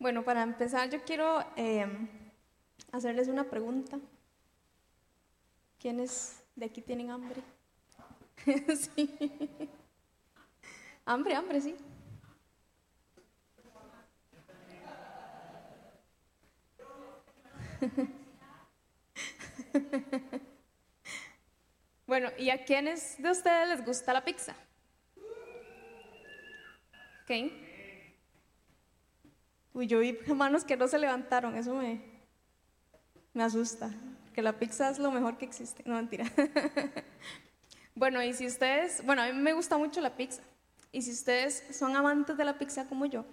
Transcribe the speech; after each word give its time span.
Bueno, 0.00 0.24
para 0.24 0.42
empezar 0.42 0.88
yo 0.88 1.04
quiero 1.04 1.44
eh, 1.56 1.86
hacerles 2.90 3.28
una 3.28 3.50
pregunta. 3.50 4.00
¿Quiénes 5.78 6.42
de 6.56 6.64
aquí 6.64 6.80
tienen 6.80 7.10
hambre? 7.10 7.42
sí. 8.96 9.14
Hambre, 11.04 11.34
hambre, 11.34 11.60
sí. 11.60 11.76
bueno, 22.06 22.30
¿y 22.38 22.48
a 22.48 22.64
quiénes 22.64 23.22
de 23.22 23.30
ustedes 23.30 23.68
les 23.68 23.84
gusta 23.84 24.14
la 24.14 24.24
pizza? 24.24 24.56
¿Ok? 27.24 27.69
Uy, 29.72 29.86
yo 29.86 30.00
vi 30.00 30.18
manos 30.34 30.64
que 30.64 30.76
no 30.76 30.88
se 30.88 30.98
levantaron, 30.98 31.56
eso 31.56 31.74
me, 31.74 32.02
me 33.32 33.42
asusta, 33.42 33.90
que 34.34 34.42
la 34.42 34.58
pizza 34.58 34.90
es 34.90 34.98
lo 34.98 35.10
mejor 35.10 35.38
que 35.38 35.44
existe, 35.44 35.82
no 35.86 35.94
mentira. 35.94 36.24
bueno, 37.94 38.22
y 38.22 38.32
si 38.32 38.46
ustedes, 38.46 39.04
bueno, 39.04 39.22
a 39.22 39.26
mí 39.26 39.32
me 39.32 39.52
gusta 39.52 39.78
mucho 39.78 40.00
la 40.00 40.16
pizza, 40.16 40.42
y 40.92 41.02
si 41.02 41.12
ustedes 41.12 41.64
son 41.70 41.94
amantes 41.94 42.36
de 42.36 42.44
la 42.44 42.58
pizza 42.58 42.88
como 42.88 43.06
yo, 43.06 43.24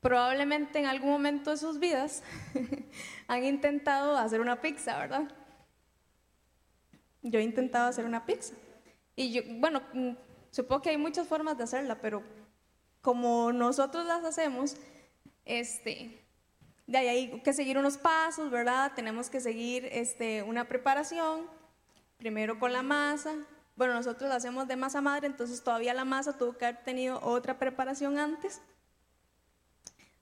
probablemente 0.00 0.78
en 0.78 0.86
algún 0.86 1.10
momento 1.10 1.50
de 1.50 1.56
sus 1.56 1.78
vidas 1.78 2.22
han 3.28 3.44
intentado 3.44 4.16
hacer 4.16 4.40
una 4.40 4.60
pizza, 4.60 4.98
¿verdad? 4.98 5.30
Yo 7.22 7.38
he 7.38 7.42
intentado 7.42 7.88
hacer 7.88 8.04
una 8.04 8.24
pizza. 8.24 8.54
Y 9.14 9.32
yo, 9.32 9.42
bueno, 9.58 9.82
mm, 9.92 10.12
supongo 10.50 10.82
que 10.82 10.90
hay 10.90 10.96
muchas 10.96 11.26
formas 11.28 11.58
de 11.58 11.64
hacerla, 11.64 12.00
pero 12.00 12.22
como 13.02 13.52
nosotros 13.52 14.06
las 14.06 14.24
hacemos, 14.24 14.76
este, 15.44 16.20
de 16.86 16.98
ahí 16.98 17.08
hay 17.08 17.40
que 17.40 17.52
seguir 17.52 17.78
unos 17.78 17.96
pasos, 17.96 18.50
¿verdad? 18.50 18.92
Tenemos 18.94 19.30
que 19.30 19.40
seguir 19.40 19.88
este, 19.92 20.42
una 20.42 20.66
preparación, 20.66 21.46
primero 22.16 22.58
con 22.58 22.72
la 22.72 22.82
masa. 22.82 23.34
Bueno, 23.76 23.94
nosotros 23.94 24.30
hacemos 24.30 24.66
de 24.68 24.76
masa 24.76 25.00
madre, 25.00 25.26
entonces 25.26 25.62
todavía 25.62 25.94
la 25.94 26.04
masa 26.04 26.36
tuvo 26.36 26.58
que 26.58 26.66
haber 26.66 26.82
tenido 26.82 27.20
otra 27.22 27.58
preparación 27.58 28.18
antes. 28.18 28.60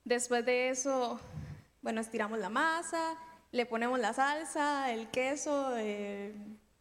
Después 0.04 0.44
de 0.44 0.68
eso, 0.68 1.18
bueno, 1.82 2.00
estiramos 2.00 2.38
la 2.38 2.50
masa, 2.50 3.16
le 3.50 3.66
ponemos 3.66 3.98
la 3.98 4.12
salsa, 4.12 4.92
el 4.92 5.08
queso, 5.08 5.74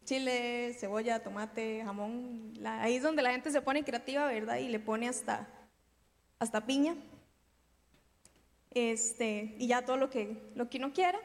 chile, 0.04 0.76
cebolla, 0.78 1.22
tomate, 1.22 1.82
jamón. 1.84 2.52
ahí 2.64 2.96
es 2.96 3.02
donde 3.02 3.22
la 3.22 3.30
gente 3.30 3.50
se 3.50 3.60
pone 3.60 3.84
creativa, 3.84 4.26
¿verdad? 4.26 4.56
Y 4.56 4.68
le 4.68 4.80
pone 4.80 5.08
hasta, 5.08 5.48
hasta 6.38 6.64
piña. 6.66 6.94
Este, 8.70 9.56
y 9.58 9.66
ya 9.66 9.84
todo 9.84 9.96
lo 9.96 10.10
que, 10.10 10.52
lo 10.54 10.68
que 10.68 10.78
uno 10.78 10.92
quiera. 10.92 11.18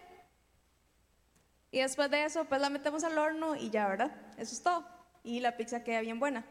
Y 1.71 1.79
después 1.79 2.09
de 2.11 2.25
eso, 2.25 2.45
pues 2.45 2.61
la 2.61 2.69
metemos 2.69 3.03
al 3.03 3.17
horno 3.17 3.55
y 3.55 3.69
ya, 3.69 3.87
¿verdad? 3.87 4.15
Eso 4.37 4.53
es 4.53 4.61
todo. 4.61 4.87
Y 5.23 5.39
la 5.39 5.57
pizza 5.57 5.83
queda 5.83 6.01
bien 6.01 6.19
buena. 6.19 6.45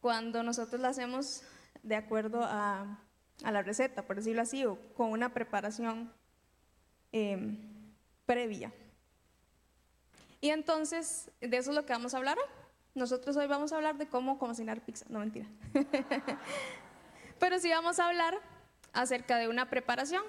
Cuando 0.00 0.42
nosotros 0.42 0.80
la 0.80 0.88
hacemos 0.88 1.42
de 1.82 1.96
acuerdo 1.96 2.42
a 2.42 3.06
a 3.44 3.52
la 3.52 3.62
receta, 3.62 4.06
por 4.06 4.16
decirlo 4.16 4.42
así, 4.42 4.64
o 4.64 4.78
con 4.94 5.10
una 5.10 5.32
preparación 5.32 6.12
em, 7.12 7.58
previa. 8.24 8.72
Y 10.40 10.50
entonces, 10.50 11.30
de 11.40 11.56
eso 11.56 11.70
es 11.70 11.76
lo 11.76 11.86
que 11.86 11.92
vamos 11.92 12.14
a 12.14 12.18
hablar 12.18 12.38
hoy. 12.38 12.44
Nosotros 12.94 13.36
hoy 13.36 13.46
vamos 13.46 13.72
a 13.72 13.76
hablar 13.76 13.98
de 13.98 14.08
cómo 14.08 14.38
cocinar 14.38 14.80
pizza, 14.80 15.04
no 15.08 15.18
mentira. 15.18 15.46
Pero 17.38 17.58
sí 17.58 17.68
vamos 17.68 17.98
a 17.98 18.08
hablar 18.08 18.38
acerca 18.96 19.38
de 19.38 19.48
una 19.48 19.70
preparación. 19.70 20.24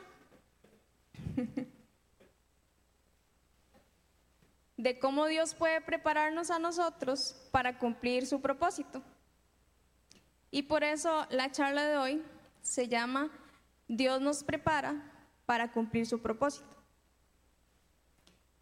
de 4.77 4.99
cómo 4.99 5.25
Dios 5.25 5.55
puede 5.55 5.81
prepararnos 5.81 6.51
a 6.51 6.59
nosotros 6.59 7.35
para 7.51 7.79
cumplir 7.79 8.27
su 8.27 8.39
propósito. 8.41 9.01
Y 10.51 10.63
por 10.63 10.83
eso 10.83 11.25
la 11.29 11.51
charla 11.51 11.83
de 11.83 11.97
hoy 11.97 12.23
se 12.61 12.88
llama 12.88 13.31
Dios 13.88 14.22
nos 14.22 14.44
prepara 14.44 14.95
para 15.45 15.72
cumplir 15.72 16.06
su 16.06 16.22
propósito. 16.22 16.77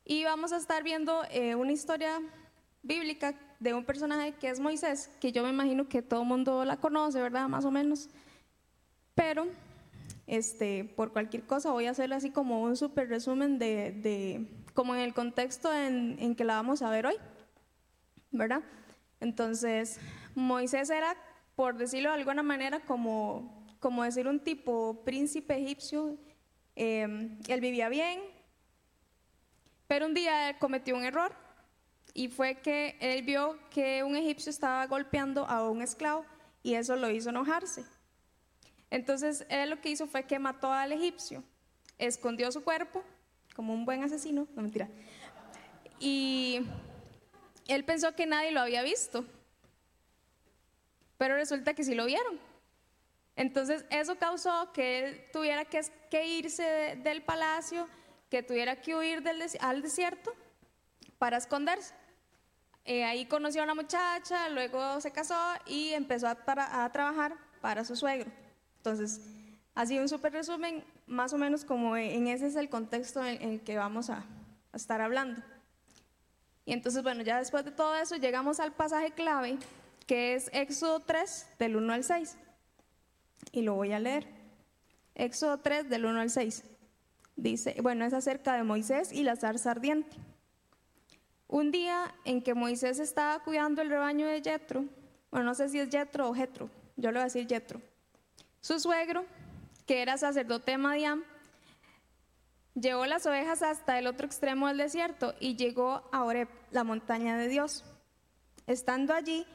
Y 0.06 0.24
vamos 0.24 0.54
a 0.54 0.58
estar 0.58 0.84
viendo 0.84 1.24
eh, 1.32 1.56
una 1.56 1.72
historia 1.72 2.22
bíblica 2.84 3.34
de 3.60 3.74
un 3.74 3.84
personaje 3.84 4.34
que 4.34 4.50
es 4.50 4.60
Moisés, 4.60 5.10
que 5.20 5.32
yo 5.32 5.44
me 5.44 5.50
imagino 5.50 5.90
que 5.90 6.04
todo 6.04 6.22
el 6.22 6.28
mundo 6.28 6.64
la 6.64 6.78
conoce, 6.78 7.20
¿verdad? 7.20 7.48
Más 7.50 7.66
o 7.66 7.72
menos. 7.72 8.10
Pero, 9.16 9.48
este, 10.28 10.84
por 10.84 11.12
cualquier 11.12 11.44
cosa, 11.44 11.72
voy 11.72 11.86
a 11.86 11.92
hacer 11.92 12.12
así 12.14 12.32
como 12.32 12.62
un 12.62 12.76
súper 12.76 13.10
resumen 13.10 13.60
de, 13.60 14.48
como 14.74 14.96
en 14.96 15.02
el 15.02 15.14
contexto 15.14 15.74
en, 15.74 16.36
que 16.36 16.44
la 16.44 16.56
vamos 16.56 16.82
a 16.82 16.90
ver 16.90 17.06
hoy, 17.06 17.16
¿verdad? 18.32 18.62
Entonces, 19.20 20.00
Moisés 20.36 20.90
era, 20.90 21.16
por 21.56 21.78
decirlo 21.78 22.10
de 22.10 22.16
alguna 22.16 22.44
manera, 22.44 22.82
como 22.82 23.66
como 23.86 24.04
decir 24.04 24.28
un 24.28 24.40
tipo 24.40 25.04
príncipe 25.06 25.56
egipcio. 25.58 26.18
Em, 26.76 27.38
él 27.48 27.62
vivía 27.62 27.88
bien, 27.88 28.20
pero 29.86 30.08
un 30.08 30.16
día 30.16 30.58
cometió 30.58 30.96
un 30.96 31.04
error 31.04 31.36
y 32.16 32.30
fue 32.30 32.56
que 32.56 32.98
él 33.00 33.24
vio 33.24 33.60
que 33.70 34.04
un 34.04 34.16
egipcio 34.16 34.50
estaba 34.50 34.88
golpeando 34.88 35.46
a 35.46 35.70
un 35.70 35.84
esclavo 35.84 36.26
y 36.64 36.74
eso 36.74 36.96
lo 36.96 37.12
hizo 37.12 37.30
enojarse. 37.30 37.86
Entonces 38.90 39.46
él 39.50 39.70
lo 39.70 39.82
que 39.82 39.90
hizo 39.90 40.08
fue 40.08 40.24
que 40.24 40.40
mató 40.40 40.72
al 40.72 40.92
egipcio, 40.92 41.44
escondió 41.98 42.52
su 42.52 42.64
cuerpo 42.64 43.04
como 43.56 43.74
un 43.74 43.86
buen 43.86 44.04
asesino, 44.04 44.48
no 44.56 44.62
mentira. 44.62 44.90
Y 46.00 46.62
él 47.68 47.86
pensó 47.86 48.16
que 48.16 48.26
nadie 48.26 48.52
lo 48.52 48.60
había 48.60 48.84
visto, 48.84 49.26
pero 51.18 51.36
resulta 51.36 51.74
que 51.74 51.84
sí 51.84 51.96
lo 51.96 52.06
vieron. 52.06 52.40
Entonces 53.36 53.86
eso 53.90 54.18
causó 54.18 54.72
que 54.72 55.00
él 55.00 55.26
tuviera 55.32 55.66
que, 55.66 56.26
irse 56.26 56.98
del 57.04 57.24
palacio, 57.24 57.88
que 58.30 58.44
tuviera 58.44 58.82
que 58.82 58.96
huir 58.96 59.24
al 59.60 59.82
desierto 59.82 60.34
para 61.18 61.38
esconderse. 61.38 61.94
Eh, 62.86 63.04
ahí 63.04 63.26
conoció 63.26 63.62
a 63.62 63.64
una 63.64 63.74
muchacha, 63.74 64.48
luego 64.50 65.02
se 65.02 65.12
casó 65.12 65.36
y 65.66 65.92
empezó 65.94 66.28
a, 66.28 66.92
trabajar 66.92 67.36
para 67.60 67.84
su 67.84 67.96
suegro. 67.96 68.32
Entonces, 68.86 69.20
así 69.74 69.98
un 69.98 70.08
súper 70.08 70.32
resumen, 70.32 70.84
más 71.08 71.34
o 71.34 71.40
menos 71.40 71.66
como 71.66 71.98
en 71.98 72.28
ese 72.28 72.46
es 72.46 72.56
el 72.56 72.70
contexto 72.70 73.26
en, 73.26 73.42
el 73.42 73.62
que 73.62 73.78
vamos 73.78 74.12
a, 74.12 74.24
a 74.72 74.78
estar 74.78 75.02
hablando. 75.02 75.42
Y 76.66 76.74
entonces, 76.74 77.02
bueno, 77.02 77.24
ya 77.24 77.40
después 77.40 77.66
de 77.66 77.72
todo 77.72 77.96
eso 77.96 78.16
llegamos 78.16 78.60
al 78.60 78.74
pasaje 78.74 79.12
clave, 79.12 79.58
que 80.06 80.36
es 80.36 80.52
Éxodo 80.54 81.00
3, 81.00 81.48
del 81.58 81.78
1 81.78 81.94
al 81.94 82.04
6 82.04 82.38
y 83.52 83.64
lo 83.64 83.74
voy 83.74 83.92
a 83.92 84.00
leer. 84.00 84.28
Éxodo 85.16 85.58
3 85.58 85.90
del 85.90 86.06
1 86.06 86.22
al 86.22 86.30
6. 86.30 86.64
Dice, 87.36 87.76
bueno, 87.82 88.06
es 88.06 88.14
acerca 88.14 88.54
de 88.54 88.64
Moisés 88.64 89.12
y 89.12 89.24
la 89.24 89.36
zarza 89.36 89.72
ardiente. 89.72 90.16
Un 91.48 91.72
día 91.72 92.14
en 92.24 92.44
que 92.44 92.54
Moisés 92.54 93.00
estaba 93.00 93.44
cuidando 93.44 93.82
el 93.82 93.90
rebaño 93.90 94.28
de 94.28 94.44
Jetro, 94.44 94.86
bueno, 95.32 95.48
no 95.48 95.56
sé 95.56 95.70
si 95.70 95.80
es 95.80 95.90
Jetro 95.90 96.30
o 96.30 96.36
Jetro, 96.36 96.70
yo 96.98 97.10
le 97.10 97.18
voy 97.18 97.22
a 97.22 97.24
decir 97.26 97.48
Jetro. 97.48 97.82
Su 98.66 98.80
suegro, 98.80 99.24
que 99.86 100.02
era 100.02 100.18
sacerdote 100.18 100.72
de 100.72 100.80
Madián, 100.80 101.24
llevó 102.74 103.06
las 103.06 103.28
ovejas 103.28 103.62
hasta 103.62 104.00
el 104.00 104.08
otro 104.08 104.26
extremo 104.26 104.68
del 104.68 104.78
desierto 104.78 105.36
y 105.40 105.56
llegó 105.56 106.10
a 106.12 106.24
Oreb, 106.24 106.48
la 106.72 106.84
montaña 106.84 107.38
de 107.38 107.48
Dios. 107.48 107.86
Estando 108.66 109.14
allí, 109.14 109.46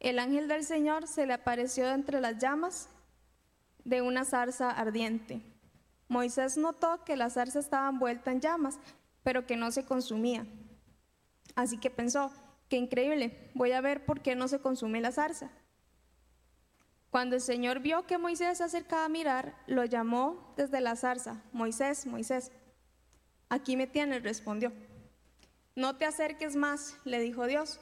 el 0.00 0.18
ángel 0.18 0.48
del 0.48 0.64
Señor 0.64 1.06
se 1.06 1.26
le 1.26 1.34
apareció 1.34 1.88
entre 1.92 2.20
las 2.20 2.38
llamas 2.38 2.88
de 3.84 4.02
una 4.02 4.24
zarza 4.24 4.68
ardiente. 4.72 5.42
Moisés 6.08 6.56
notó 6.56 7.04
que 7.04 7.16
la 7.16 7.30
zarza 7.30 7.60
estaba 7.60 7.88
envuelta 7.88 8.32
en 8.32 8.40
llamas, 8.40 8.80
pero 9.22 9.46
que 9.46 9.56
no 9.56 9.70
se 9.70 9.84
consumía. 9.84 10.44
Así 11.54 11.78
que 11.78 11.90
pensó, 11.90 12.32
qué 12.68 12.78
increíble, 12.78 13.48
voy 13.54 13.70
a 13.70 13.80
ver 13.80 14.04
por 14.04 14.22
qué 14.22 14.34
no 14.34 14.48
se 14.48 14.58
consume 14.58 15.00
la 15.00 15.12
zarza. 15.12 15.52
Cuando 17.16 17.36
el 17.36 17.40
Señor 17.40 17.80
vio 17.80 18.06
que 18.06 18.18
Moisés 18.18 18.58
se 18.58 18.64
acercaba 18.64 19.06
a 19.06 19.08
mirar, 19.08 19.54
lo 19.66 19.86
llamó 19.86 20.52
desde 20.54 20.82
la 20.82 20.96
zarza, 20.96 21.42
Moisés, 21.50 22.04
Moisés. 22.04 22.52
Aquí 23.48 23.74
me 23.74 23.86
tienes, 23.86 24.22
respondió. 24.22 24.70
No 25.74 25.96
te 25.96 26.04
acerques 26.04 26.56
más, 26.56 26.98
le 27.06 27.18
dijo 27.20 27.46
Dios, 27.46 27.80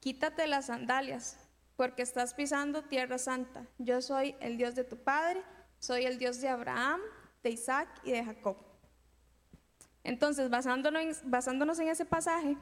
quítate 0.00 0.46
las 0.46 0.66
sandalias, 0.66 1.38
porque 1.76 2.02
estás 2.02 2.34
pisando 2.34 2.82
tierra 2.82 3.16
santa. 3.16 3.66
Yo 3.78 4.02
soy 4.02 4.36
el 4.40 4.58
Dios 4.58 4.74
de 4.74 4.84
tu 4.84 4.98
padre, 4.98 5.40
soy 5.78 6.04
el 6.04 6.18
Dios 6.18 6.42
de 6.42 6.50
Abraham, 6.50 7.00
de 7.42 7.52
Isaac 7.52 7.88
y 8.04 8.12
de 8.12 8.22
Jacob. 8.22 8.58
Entonces, 10.02 10.50
basándonos, 10.50 11.22
basándonos 11.24 11.78
en 11.78 11.88
ese 11.88 12.04
pasaje, 12.04 12.58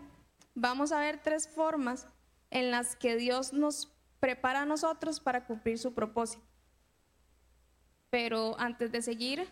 vamos 0.55 0.93
a 0.93 1.01
ver 1.01 1.21
tres 1.21 1.49
formas 1.49 2.07
en 2.51 2.71
las 2.71 2.95
que 2.95 3.17
Dios 3.17 3.53
nos 3.53 3.92
prepara 4.23 4.63
a 4.63 4.67
nosotros 4.67 5.19
para 5.19 5.45
cumplir 5.47 5.81
su 5.81 5.95
propósito. 5.95 6.47
Pero 8.09 8.55
antes 8.57 8.93
de 8.93 9.03
seguir, 9.03 9.49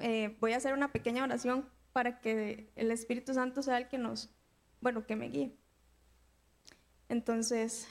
eh, 0.00 0.34
voy 0.40 0.54
a 0.54 0.56
hacer 0.56 0.72
una 0.72 0.90
pequeña 0.90 1.22
oración 1.22 1.68
para 1.92 2.18
que 2.18 2.72
el 2.74 2.90
Espíritu 2.90 3.34
Santo 3.34 3.62
sea 3.62 3.76
el 3.76 3.86
que 3.88 3.98
nos, 3.98 4.30
bueno, 4.80 5.06
que 5.06 5.14
me 5.14 5.28
guíe. 5.28 5.54
Entonces, 7.10 7.86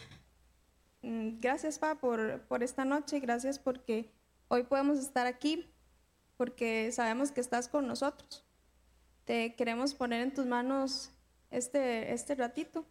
mm, 1.03 1.39
gracias, 1.39 1.77
Pa, 1.77 1.93
por, 1.99 2.41
por 2.47 2.63
esta 2.63 2.83
noche, 2.83 3.19
gracias 3.19 3.59
porque 3.59 4.11
hoy 4.47 4.63
podemos 4.63 4.97
estar 4.97 5.27
aquí, 5.27 5.71
porque 6.35 6.91
sabemos 6.91 7.31
que 7.31 7.41
estás 7.41 7.67
con 7.67 7.85
nosotros. 7.85 8.43
Te 9.23 9.53
queremos 9.53 9.93
poner 9.93 10.23
en 10.23 10.33
tus 10.33 10.47
manos 10.47 11.11
este, 11.51 12.11
este 12.11 12.33
ratito, 12.33 12.87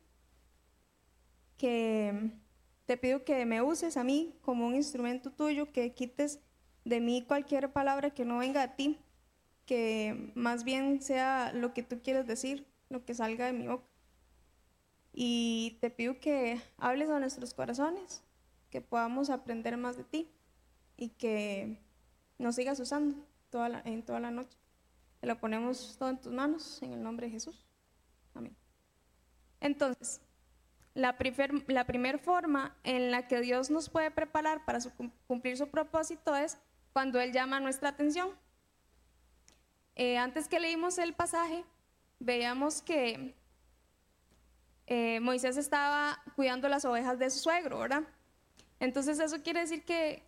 que 1.58 2.45
te 2.86 2.96
pido 2.96 3.24
que 3.24 3.44
me 3.44 3.62
uses 3.62 3.96
a 3.96 4.04
mí 4.04 4.34
como 4.42 4.66
un 4.66 4.76
instrumento 4.76 5.32
tuyo, 5.32 5.72
que 5.72 5.92
quites 5.92 6.40
de 6.84 7.00
mí 7.00 7.24
cualquier 7.26 7.72
palabra 7.72 8.10
que 8.10 8.24
no 8.24 8.38
venga 8.38 8.62
a 8.62 8.76
ti, 8.76 8.98
que 9.66 10.32
más 10.36 10.62
bien 10.62 11.02
sea 11.02 11.52
lo 11.52 11.74
que 11.74 11.82
tú 11.82 12.00
quieres 12.00 12.26
decir, 12.26 12.66
lo 12.88 13.04
que 13.04 13.14
salga 13.14 13.46
de 13.46 13.52
mi 13.52 13.66
boca. 13.66 13.88
Y 15.12 15.78
te 15.80 15.90
pido 15.90 16.20
que 16.20 16.60
hables 16.78 17.10
a 17.10 17.18
nuestros 17.18 17.54
corazones, 17.54 18.22
que 18.70 18.80
podamos 18.80 19.30
aprender 19.30 19.76
más 19.76 19.96
de 19.96 20.04
ti 20.04 20.30
y 20.96 21.08
que 21.10 21.80
nos 22.38 22.54
sigas 22.54 22.78
usando 22.78 23.16
toda 23.50 23.82
en 23.84 24.04
toda 24.04 24.20
la 24.20 24.30
noche. 24.30 24.56
Te 25.20 25.26
lo 25.26 25.40
ponemos 25.40 25.96
todo 25.98 26.10
en 26.10 26.20
tus 26.20 26.32
manos, 26.32 26.80
en 26.82 26.92
el 26.92 27.02
nombre 27.02 27.26
de 27.26 27.32
Jesús. 27.32 27.66
Amén. 28.34 28.54
Entonces, 29.60 30.20
la, 30.96 31.16
primera 31.18 32.18
forma 32.18 32.74
en 32.82 33.10
la 33.10 33.28
que 33.28 33.40
Dios 33.40 33.70
nos 33.70 33.90
puede 33.90 34.10
preparar 34.10 34.64
para 34.64 34.78
cumplir 35.26 35.56
su 35.58 35.68
propósito 35.68 36.34
es 36.34 36.58
cuando 36.94 37.20
Él 37.20 37.32
llama 37.32 37.60
nuestra 37.60 37.90
atención. 37.90 38.30
Eh, 39.94 40.16
antes 40.16 40.48
que 40.48 40.58
leímos 40.58 40.96
el 40.96 41.12
pasaje, 41.12 41.64
veíamos 42.18 42.80
que 42.80 43.34
eh, 44.86 45.20
Moisés 45.20 45.58
estaba 45.58 46.22
cuidando 46.34 46.68
las 46.68 46.86
ovejas 46.86 47.18
de 47.18 47.28
su 47.28 47.40
suegro, 47.40 47.78
¿verdad? 47.78 48.04
Entonces 48.80 49.18
eso 49.18 49.42
quiere 49.42 49.60
decir 49.60 49.84
que 49.84 50.22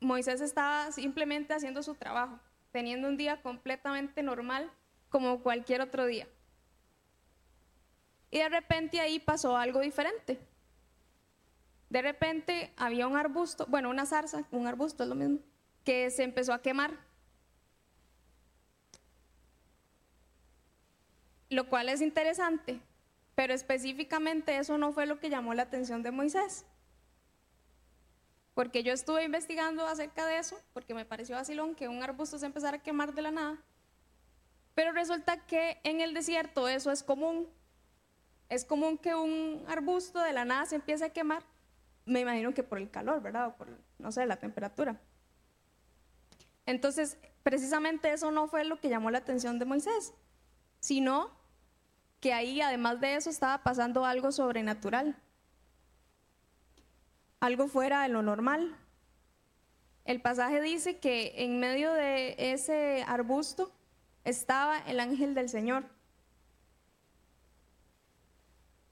Moisés 0.00 0.40
estaba 0.40 0.90
simplemente 0.90 1.54
haciendo 1.54 1.82
su 1.84 1.94
trabajo, 1.94 2.40
teniendo 2.72 3.06
un 3.06 3.16
día 3.16 3.40
completamente 3.40 4.20
normal 4.22 4.68
como 5.10 5.42
cualquier 5.42 5.80
otro 5.80 6.06
día. 6.06 6.26
Y 8.30 8.38
de 8.38 8.48
repente 8.48 9.00
ahí 9.00 9.18
pasó 9.18 9.56
algo 9.56 9.80
diferente. 9.80 10.38
De 11.88 12.02
repente 12.02 12.72
había 12.76 13.06
un 13.06 13.16
arbusto, 13.16 13.66
bueno, 13.68 13.90
una 13.90 14.06
zarza, 14.06 14.44
un 14.50 14.66
arbusto 14.66 15.04
es 15.04 15.08
lo 15.08 15.14
mismo, 15.14 15.38
que 15.84 16.10
se 16.10 16.24
empezó 16.24 16.52
a 16.52 16.60
quemar. 16.60 16.98
Lo 21.48 21.68
cual 21.68 21.88
es 21.88 22.00
interesante, 22.00 22.80
pero 23.36 23.54
específicamente 23.54 24.58
eso 24.58 24.78
no 24.78 24.92
fue 24.92 25.06
lo 25.06 25.20
que 25.20 25.30
llamó 25.30 25.54
la 25.54 25.62
atención 25.62 26.02
de 26.02 26.10
Moisés. 26.10 26.66
Porque 28.54 28.82
yo 28.82 28.92
estuve 28.92 29.22
investigando 29.22 29.86
acerca 29.86 30.26
de 30.26 30.38
eso, 30.38 30.58
porque 30.72 30.94
me 30.94 31.04
pareció 31.04 31.36
vacilón 31.36 31.74
que 31.74 31.88
un 31.88 32.02
arbusto 32.02 32.38
se 32.38 32.46
empezara 32.46 32.78
a 32.78 32.82
quemar 32.82 33.14
de 33.14 33.22
la 33.22 33.30
nada. 33.30 33.62
Pero 34.74 34.92
resulta 34.92 35.46
que 35.46 35.78
en 35.84 36.00
el 36.00 36.14
desierto 36.14 36.66
eso 36.66 36.90
es 36.90 37.02
común. 37.02 37.48
Es 38.48 38.64
común 38.64 38.98
que 38.98 39.14
un 39.14 39.64
arbusto 39.68 40.20
de 40.20 40.32
la 40.32 40.44
nada 40.44 40.66
se 40.66 40.76
empiece 40.76 41.04
a 41.04 41.12
quemar. 41.12 41.42
Me 42.04 42.20
imagino 42.20 42.54
que 42.54 42.62
por 42.62 42.78
el 42.78 42.90
calor, 42.90 43.20
¿verdad? 43.20 43.48
O 43.48 43.56
por, 43.56 43.68
no 43.98 44.12
sé, 44.12 44.26
la 44.26 44.36
temperatura. 44.36 45.00
Entonces, 46.64 47.18
precisamente 47.42 48.12
eso 48.12 48.30
no 48.30 48.48
fue 48.48 48.64
lo 48.64 48.80
que 48.80 48.88
llamó 48.88 49.10
la 49.10 49.18
atención 49.18 49.58
de 49.58 49.64
Moisés, 49.64 50.14
sino 50.80 51.30
que 52.20 52.32
ahí, 52.32 52.60
además 52.60 53.00
de 53.00 53.14
eso, 53.14 53.30
estaba 53.30 53.62
pasando 53.62 54.04
algo 54.04 54.32
sobrenatural, 54.32 55.16
algo 57.40 57.68
fuera 57.68 58.02
de 58.02 58.08
lo 58.08 58.22
normal. 58.22 58.76
El 60.04 60.20
pasaje 60.20 60.60
dice 60.60 60.98
que 60.98 61.44
en 61.44 61.60
medio 61.60 61.92
de 61.92 62.34
ese 62.52 63.04
arbusto 63.06 63.72
estaba 64.24 64.78
el 64.78 65.00
ángel 65.00 65.34
del 65.34 65.48
Señor. 65.48 65.84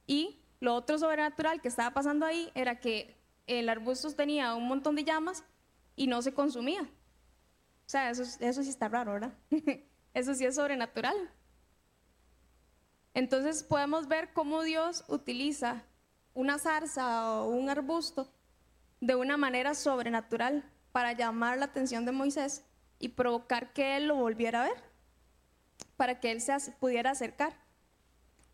Y 0.07 0.41
lo 0.61 0.75
otro 0.75 0.99
sobrenatural 0.99 1.61
que 1.61 1.69
estaba 1.69 1.93
pasando 1.93 2.27
ahí 2.27 2.51
era 2.55 2.81
que 2.81 3.17
el 3.47 3.69
arbusto 3.69 4.11
tenía 4.13 4.55
un 4.55 4.69
montón 4.69 4.97
de 4.97 5.05
llamas 5.05 5.45
y 5.97 6.07
no 6.07 6.23
se 6.23 6.35
consumía. 6.35 6.83
O 6.83 7.89
sea, 7.89 8.11
eso, 8.11 8.23
eso 8.41 8.63
sí 8.63 8.71
está 8.71 8.89
raro, 8.89 9.13
¿verdad? 9.13 9.35
eso 10.15 10.35
sí 10.35 10.45
es 10.45 10.55
sobrenatural. 10.55 11.17
Entonces 13.13 13.63
podemos 13.63 14.09
ver 14.09 14.33
cómo 14.33 14.63
Dios 14.63 15.05
utiliza 15.09 15.85
una 16.33 16.59
zarza 16.59 17.43
o 17.43 17.49
un 17.49 17.71
arbusto 17.71 18.33
de 19.01 19.15
una 19.15 19.37
manera 19.37 19.75
sobrenatural 19.75 20.65
para 20.91 21.13
llamar 21.13 21.59
la 21.59 21.67
atención 21.67 22.05
de 22.05 22.13
Moisés 22.13 22.65
y 22.99 23.09
provocar 23.11 23.73
que 23.73 23.97
él 23.97 24.09
lo 24.09 24.17
volviera 24.17 24.63
a 24.63 24.69
ver, 24.69 24.83
para 25.97 26.21
que 26.21 26.33
él 26.33 26.41
se 26.41 26.59
pudiera 26.73 27.11
acercar. 27.11 27.55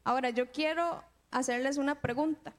Ahora, 0.05 0.31
yo 0.31 0.51
quiero 0.51 1.05
hacerles 1.31 1.79
una 1.79 2.01
pregunta. 2.01 2.55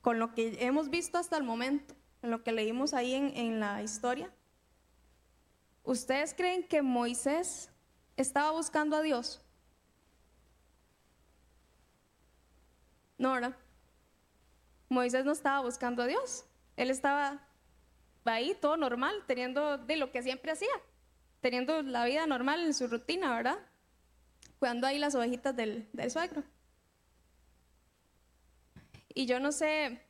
Con 0.00 0.18
lo 0.18 0.34
que 0.34 0.56
hemos 0.60 0.90
visto 0.90 1.18
hasta 1.18 1.36
el 1.36 1.44
momento, 1.44 1.94
en 2.22 2.30
lo 2.30 2.42
que 2.42 2.52
leímos 2.52 2.94
ahí 2.94 3.14
en, 3.14 3.36
en 3.36 3.60
la 3.60 3.82
historia, 3.82 4.30
¿Ustedes 5.84 6.32
creen 6.34 6.62
que 6.62 6.80
Moisés 6.80 7.70
estaba 8.16 8.52
buscando 8.52 8.96
a 8.96 9.02
Dios? 9.02 9.40
No, 13.18 13.32
¿verdad? 13.32 13.56
Moisés 14.88 15.24
no 15.24 15.32
estaba 15.32 15.60
buscando 15.60 16.02
a 16.02 16.06
Dios. 16.06 16.44
Él 16.76 16.90
estaba 16.90 17.40
ahí 18.24 18.56
todo 18.60 18.76
normal, 18.76 19.24
teniendo 19.26 19.78
de 19.78 19.96
lo 19.96 20.12
que 20.12 20.22
siempre 20.22 20.52
hacía, 20.52 20.72
teniendo 21.40 21.82
la 21.82 22.04
vida 22.04 22.26
normal 22.26 22.64
en 22.64 22.74
su 22.74 22.86
rutina, 22.86 23.34
¿verdad? 23.34 23.58
Cuidando 24.58 24.86
ahí 24.86 24.98
las 24.98 25.14
ovejitas 25.16 25.56
del, 25.56 25.88
del 25.92 26.10
suegro. 26.10 26.44
Y 29.14 29.26
yo 29.26 29.40
no 29.40 29.52
sé, 29.52 30.00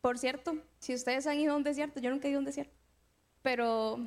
por 0.00 0.18
cierto, 0.18 0.56
si 0.78 0.94
ustedes 0.94 1.26
han 1.26 1.38
ido 1.40 1.54
a 1.54 1.56
un 1.56 1.64
desierto, 1.64 2.00
yo 2.00 2.10
nunca 2.10 2.28
he 2.28 2.30
ido 2.30 2.38
a 2.38 2.40
un 2.40 2.46
desierto, 2.46 2.76
pero 3.42 3.98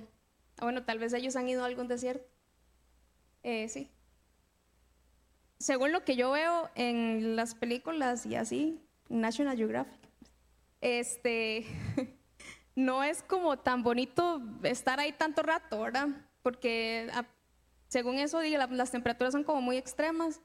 Ah, 0.58 0.66
bueno, 0.66 0.84
tal 0.84 1.00
vez 1.00 1.14
ellos 1.14 1.36
han 1.36 1.50
ido 1.50 1.64
a 1.64 1.68
algún 1.68 1.88
desierto. 1.88 2.26
Eh, 3.44 3.68
sí. 3.70 3.90
Según 5.60 5.92
lo 5.92 6.04
que 6.04 6.16
yo 6.16 6.32
veo 6.32 6.70
en 6.76 7.36
las 7.36 7.56
películas 7.56 8.26
y 8.26 8.36
así, 8.36 8.82
National 9.10 9.58
Geographic, 9.58 10.00
este, 10.82 11.66
no 12.76 13.04
es 13.04 13.24
como 13.24 13.58
tan 13.58 13.84
bonito 13.84 14.42
estar 14.64 15.00
ahí 15.00 15.14
tanto 15.14 15.42
rato, 15.42 15.82
¿verdad? 15.82 16.10
Porque 16.42 17.10
ah, 17.14 17.26
según 17.88 18.20
eso, 18.20 18.42
las 18.42 18.92
temperaturas 18.92 19.34
son 19.34 19.44
como 19.44 19.62
muy 19.62 19.78
extremas. 19.78 20.42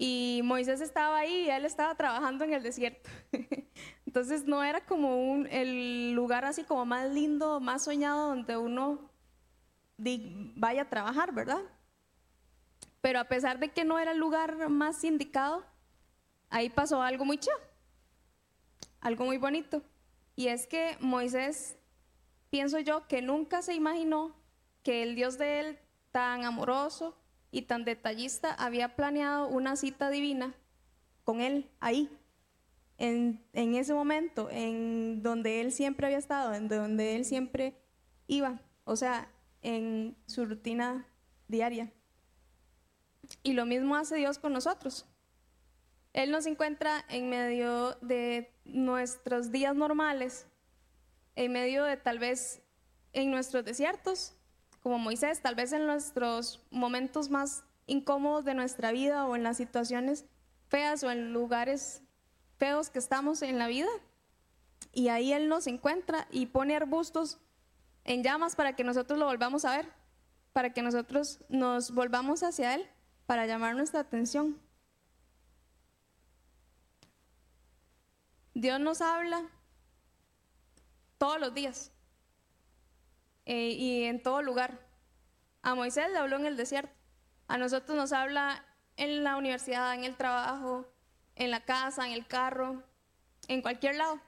Y 0.00 0.42
Moisés 0.44 0.80
estaba 0.80 1.18
ahí 1.18 1.46
y 1.46 1.50
él 1.50 1.64
estaba 1.64 1.92
trabajando 1.96 2.44
en 2.44 2.54
el 2.54 2.62
desierto. 2.62 3.10
Entonces 4.06 4.44
no 4.44 4.62
era 4.62 4.86
como 4.86 5.32
un, 5.32 5.48
el 5.48 6.12
lugar 6.12 6.44
así 6.44 6.62
como 6.62 6.86
más 6.86 7.10
lindo, 7.10 7.58
más 7.58 7.82
soñado, 7.82 8.28
donde 8.28 8.56
uno 8.56 9.10
vaya 10.54 10.82
a 10.82 10.88
trabajar, 10.88 11.34
¿verdad? 11.34 11.60
Pero 13.00 13.18
a 13.18 13.24
pesar 13.24 13.58
de 13.58 13.70
que 13.72 13.84
no 13.84 13.98
era 13.98 14.12
el 14.12 14.18
lugar 14.18 14.68
más 14.68 15.02
indicado, 15.02 15.64
ahí 16.48 16.70
pasó 16.70 17.02
algo 17.02 17.24
muy 17.24 17.38
chido, 17.38 17.56
algo 19.00 19.24
muy 19.24 19.36
bonito. 19.36 19.82
Y 20.36 20.46
es 20.46 20.68
que 20.68 20.96
Moisés, 21.00 21.76
pienso 22.50 22.78
yo, 22.78 23.08
que 23.08 23.20
nunca 23.20 23.62
se 23.62 23.74
imaginó 23.74 24.36
que 24.84 25.02
el 25.02 25.16
Dios 25.16 25.38
de 25.38 25.58
él, 25.58 25.78
tan 26.12 26.44
amoroso 26.44 27.16
y 27.50 27.62
tan 27.62 27.84
detallista, 27.84 28.52
había 28.52 28.96
planeado 28.96 29.48
una 29.48 29.76
cita 29.76 30.10
divina 30.10 30.54
con 31.24 31.40
él 31.40 31.70
ahí, 31.80 32.10
en, 32.98 33.44
en 33.52 33.74
ese 33.74 33.94
momento, 33.94 34.48
en 34.50 35.22
donde 35.22 35.60
él 35.60 35.72
siempre 35.72 36.06
había 36.06 36.18
estado, 36.18 36.54
en 36.54 36.68
donde 36.68 37.16
él 37.16 37.24
siempre 37.24 37.78
iba. 38.26 38.60
O 38.84 38.96
sea, 38.96 39.30
en 39.62 40.16
su 40.26 40.44
rutina 40.44 41.06
diaria. 41.46 41.92
Y 43.42 43.52
lo 43.52 43.66
mismo 43.66 43.96
hace 43.96 44.16
Dios 44.16 44.38
con 44.38 44.52
nosotros. 44.52 45.06
Él 46.12 46.30
nos 46.30 46.46
encuentra 46.46 47.04
en 47.08 47.28
medio 47.28 47.96
de 48.00 48.52
nuestros 48.64 49.52
días 49.52 49.74
normales, 49.74 50.46
en 51.36 51.52
medio 51.52 51.84
de 51.84 51.96
tal 51.96 52.18
vez 52.18 52.62
en 53.12 53.30
nuestros 53.30 53.64
desiertos, 53.64 54.34
como 54.88 54.98
Moisés, 54.98 55.42
tal 55.42 55.54
vez 55.54 55.72
en 55.74 55.86
nuestros 55.86 56.64
momentos 56.70 57.28
más 57.28 57.62
incómodos 57.86 58.46
de 58.46 58.54
nuestra 58.54 58.90
vida 58.90 59.26
o 59.26 59.36
en 59.36 59.42
las 59.42 59.58
situaciones 59.58 60.24
feas 60.68 61.04
o 61.04 61.10
en 61.10 61.34
lugares 61.34 62.02
feos 62.56 62.88
que 62.88 62.98
estamos 62.98 63.42
en 63.42 63.58
la 63.58 63.66
vida. 63.66 63.90
Y 64.94 65.08
ahí 65.08 65.34
Él 65.34 65.50
nos 65.50 65.66
encuentra 65.66 66.26
y 66.30 66.46
pone 66.46 66.74
arbustos 66.74 67.38
en 68.04 68.22
llamas 68.22 68.56
para 68.56 68.76
que 68.76 68.82
nosotros 68.82 69.18
lo 69.18 69.26
volvamos 69.26 69.66
a 69.66 69.76
ver, 69.76 69.92
para 70.54 70.72
que 70.72 70.80
nosotros 70.80 71.40
nos 71.50 71.90
volvamos 71.90 72.42
hacia 72.42 72.74
Él 72.74 72.88
para 73.26 73.44
llamar 73.44 73.76
nuestra 73.76 74.00
atención. 74.00 74.58
Dios 78.54 78.80
nos 78.80 79.02
habla 79.02 79.44
todos 81.18 81.38
los 81.38 81.52
días 81.52 81.92
eh, 83.48 83.70
y 83.70 84.04
en 84.04 84.22
todo 84.22 84.42
lugar. 84.42 84.78
A 85.62 85.74
Moisés 85.74 86.10
le 86.10 86.18
habló 86.18 86.36
en 86.36 86.44
el 86.44 86.58
desierto, 86.58 86.92
a 87.46 87.56
nosotros 87.56 87.96
nos 87.96 88.12
habla 88.12 88.62
en 88.98 89.24
la 89.24 89.36
universidad, 89.36 89.94
en 89.94 90.04
el 90.04 90.16
trabajo, 90.16 90.86
en 91.34 91.50
la 91.50 91.64
casa, 91.64 92.06
en 92.06 92.12
el 92.12 92.26
carro, 92.26 92.82
en 93.48 93.62
cualquier 93.62 93.96
lado. 93.96 94.20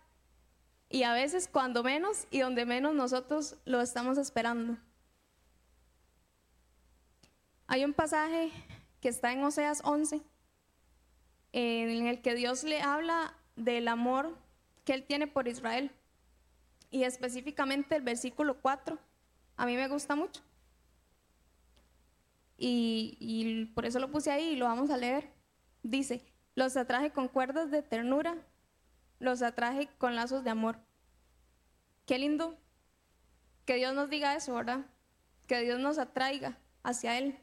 Y 0.88 1.02
a 1.02 1.12
veces 1.12 1.48
cuando 1.52 1.82
menos 1.82 2.26
y 2.30 2.40
donde 2.40 2.64
menos 2.64 2.94
nosotros 2.94 3.58
lo 3.66 3.82
estamos 3.82 4.16
esperando. 4.16 4.78
Hay 7.66 7.84
un 7.84 7.92
pasaje 7.92 8.50
que 9.02 9.10
está 9.10 9.32
en 9.32 9.44
Oseas 9.44 9.82
11, 9.84 10.22
en 11.52 12.06
el 12.06 12.22
que 12.22 12.34
Dios 12.34 12.64
le 12.64 12.80
habla 12.80 13.34
del 13.54 13.86
amor 13.86 14.34
que 14.86 14.94
Él 14.94 15.04
tiene 15.04 15.26
por 15.26 15.46
Israel. 15.46 15.90
Y 16.90 17.04
específicamente 17.04 17.96
el 17.96 18.02
versículo 18.02 18.62
4, 18.62 18.98
a 19.60 19.66
mí 19.66 19.76
me 19.76 19.88
gusta 19.88 20.16
mucho. 20.16 20.40
Y, 22.56 23.66
por 23.74 23.84
eso 23.84 23.98
lo 23.98 24.10
puse 24.10 24.30
ahí 24.30 24.52
y 24.52 24.56
lo 24.56 24.64
vamos 24.64 24.88
a 24.88 24.96
leer. 24.96 25.30
Dice, 25.82 26.24
los 26.54 26.78
atraje 26.78 27.12
con 27.12 27.28
cuerdas 27.28 27.70
de 27.70 27.82
ternura, 27.82 28.38
los 29.18 29.42
atraje 29.42 29.90
con 29.98 30.14
lazos 30.16 30.44
de 30.44 30.50
amor. 30.50 30.78
Qué 32.06 32.18
lindo 32.18 32.58
que 33.66 33.74
Dios 33.74 33.92
nos 33.92 34.08
diga 34.08 34.34
eso, 34.34 34.54
¿verdad? 34.54 34.86
Que 35.46 35.60
Dios 35.60 35.78
nos 35.78 35.98
atraiga 35.98 36.58
hacia 36.82 37.18
Él. 37.18 37.38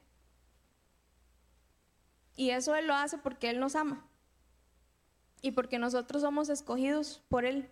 Y 2.35 2.49
eso 2.49 2.75
Él 2.75 2.87
lo 2.87 2.95
hace 2.95 3.19
porque 3.19 3.51
Él 3.51 3.59
nos 3.59 3.75
ama 3.75 4.09
y 5.43 5.51
porque 5.51 5.77
nosotros 5.77 6.23
somos 6.23 6.49
escogidos 6.49 7.23
por 7.29 7.45
Él. 7.45 7.69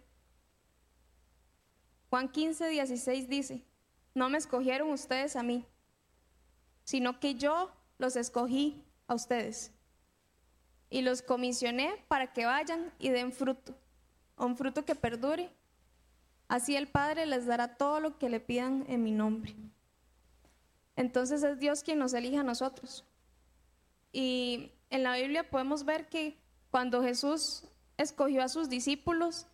Juan 2.12 2.32
15, 2.32 2.70
16 2.70 3.28
dice, 3.28 3.66
no 4.16 4.30
me 4.30 4.38
escogieron 4.38 4.90
ustedes 4.90 5.36
a 5.36 5.44
mí, 5.44 5.66
sino 6.84 7.20
que 7.20 7.36
yo 7.36 7.72
los 7.98 8.16
escogí 8.16 8.84
a 9.08 9.14
ustedes 9.14 9.72
y 10.90 11.02
los 11.02 11.22
comisioné 11.22 12.04
para 12.08 12.32
que 12.32 12.46
vayan 12.46 12.92
y 12.98 13.10
den 13.10 13.34
fruto, 13.34 13.76
un 14.38 14.56
fruto 14.58 14.86
que 14.86 14.96
perdure. 14.96 15.52
Así 16.48 16.76
el 16.76 16.88
Padre 16.88 17.26
les 17.26 17.46
dará 17.46 17.76
todo 17.76 18.00
lo 18.00 18.18
que 18.18 18.30
le 18.30 18.40
pidan 18.40 18.86
en 18.88 19.04
mi 19.04 19.12
nombre. 19.12 19.54
Entonces 20.96 21.44
es 21.44 21.60
Dios 21.60 21.84
quien 21.84 22.00
nos 22.00 22.14
elige 22.14 22.38
a 22.38 22.44
nosotros. 22.44 23.04
Y 24.14 24.72
en 24.90 25.04
la 25.04 25.18
Biblia 25.18 25.50
podemos 25.50 25.84
ver 25.84 26.08
que 26.08 26.40
cuando 26.72 27.04
Jesús 27.04 27.66
escogió 27.98 28.44
a 28.44 28.48
sus 28.48 28.70
discípulos, 28.70 29.48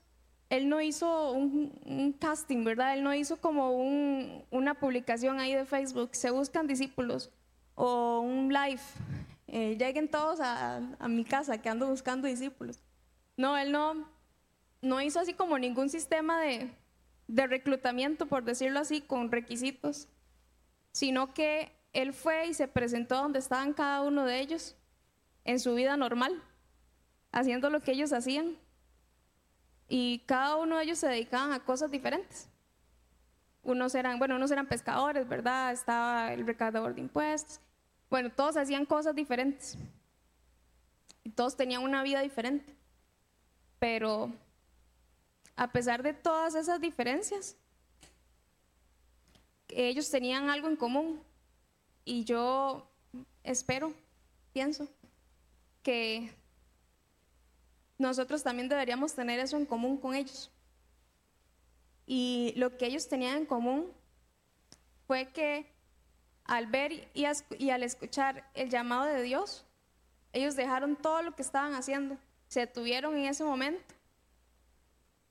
Él 0.52 0.68
no 0.68 0.82
hizo 0.82 1.32
un, 1.32 2.14
casting, 2.20 2.66
¿verdad? 2.66 2.94
Él 2.94 3.04
no 3.04 3.16
hizo 3.16 3.38
como 3.38 3.72
una 4.52 4.74
publicación 4.74 5.40
ahí 5.40 5.56
de 5.56 5.64
Facebook, 5.64 6.10
se 6.12 6.30
buscan 6.30 6.68
discípulos, 6.68 7.32
o 7.74 8.20
un 8.20 8.52
live, 8.52 8.82
eh, 9.48 9.78
lleguen 9.80 10.10
todos 10.10 10.42
a, 10.42 10.82
mi 11.08 11.24
casa 11.24 11.62
que 11.62 11.70
ando 11.70 11.88
buscando 11.88 12.28
discípulos. 12.28 12.82
No, 13.38 13.58
Él 13.58 13.72
no, 13.72 14.10
no 14.82 15.00
hizo 15.00 15.22
así 15.22 15.34
como 15.34 15.58
ningún 15.58 15.88
sistema 15.88 16.42
de, 16.42 16.70
de 17.30 17.48
reclutamiento, 17.48 18.26
por 18.26 18.44
decirlo 18.44 18.82
así, 18.82 19.00
con 19.00 19.32
requisitos, 19.32 20.10
sino 20.92 21.34
que 21.34 21.72
él 21.94 22.12
fue 22.12 22.48
y 22.48 22.54
se 22.54 22.68
presentó 22.68 23.16
donde 23.16 23.40
estaban 23.40 23.72
cada 23.72 24.02
uno 24.02 24.26
de 24.26 24.42
ellos 24.42 24.76
en 25.46 25.62
su 25.62 25.76
vida 25.76 25.96
normal, 25.96 26.44
haciendo 27.32 27.70
lo 27.70 27.80
que 27.80 27.94
ellos 27.94 28.12
hacían. 28.12 28.58
Y 29.94 30.20
cada 30.20 30.56
uno 30.56 30.78
de 30.78 30.86
ellos 30.86 31.00
se 31.00 31.08
dedicaban 31.10 31.52
a 31.52 31.66
cosas 31.66 31.92
diferentes. 31.92 32.48
Unos 33.62 33.94
eran, 33.94 34.20
bueno, 34.20 34.38
unos 34.38 34.50
eran 34.50 34.66
pescadores, 34.66 35.28
¿verdad? 35.28 35.74
Estaba 35.74 36.32
el 36.32 36.48
recaudador 36.48 36.96
de 36.96 37.02
impuestos. 37.02 37.60
Bueno, 38.10 38.32
todos 38.32 38.56
hacían 38.56 38.86
cosas 38.86 39.14
diferentes. 39.14 39.78
Todos 41.36 41.58
tenían 41.58 41.84
una 41.84 42.04
vida 42.04 42.22
diferente. 42.22 42.74
Pero 43.80 44.32
a 45.58 45.74
pesar 45.74 46.04
de 46.04 46.14
todas 46.14 46.56
esas 46.56 46.80
diferencias, 46.80 47.58
ellos 49.68 50.10
tenían 50.10 50.50
algo 50.50 50.70
en 50.70 50.78
común 50.78 51.22
y 52.06 52.24
yo 52.24 52.90
espero, 53.44 53.94
pienso, 54.54 54.88
que 55.84 56.32
nosotros 58.02 58.44
también 58.44 58.70
deberíamos 58.70 59.14
tener 59.14 59.40
eso 59.40 59.58
en 59.58 59.66
común 59.66 59.98
con 59.98 60.16
ellos. 60.16 60.52
Y 62.06 62.54
lo 62.58 62.78
que 62.78 62.88
ellos 62.88 63.08
tenían 63.08 63.38
en 63.38 63.46
común 63.46 63.92
fue 65.08 65.30
que 65.32 65.72
al 66.44 66.68
ver 66.68 67.10
y, 67.14 67.26
al 67.70 67.84
escuchar 67.84 68.50
el 68.54 68.70
llamado 68.70 69.06
de 69.06 69.22
Dios, 69.22 69.66
ellos 70.34 70.56
dejaron 70.56 70.96
todo 70.96 71.22
lo 71.22 71.36
que 71.36 71.42
estaban 71.42 71.74
haciendo, 71.74 72.18
se 72.48 72.62
detuvieron 72.62 73.18
en 73.18 73.26
ese 73.26 73.44
momento 73.44 73.96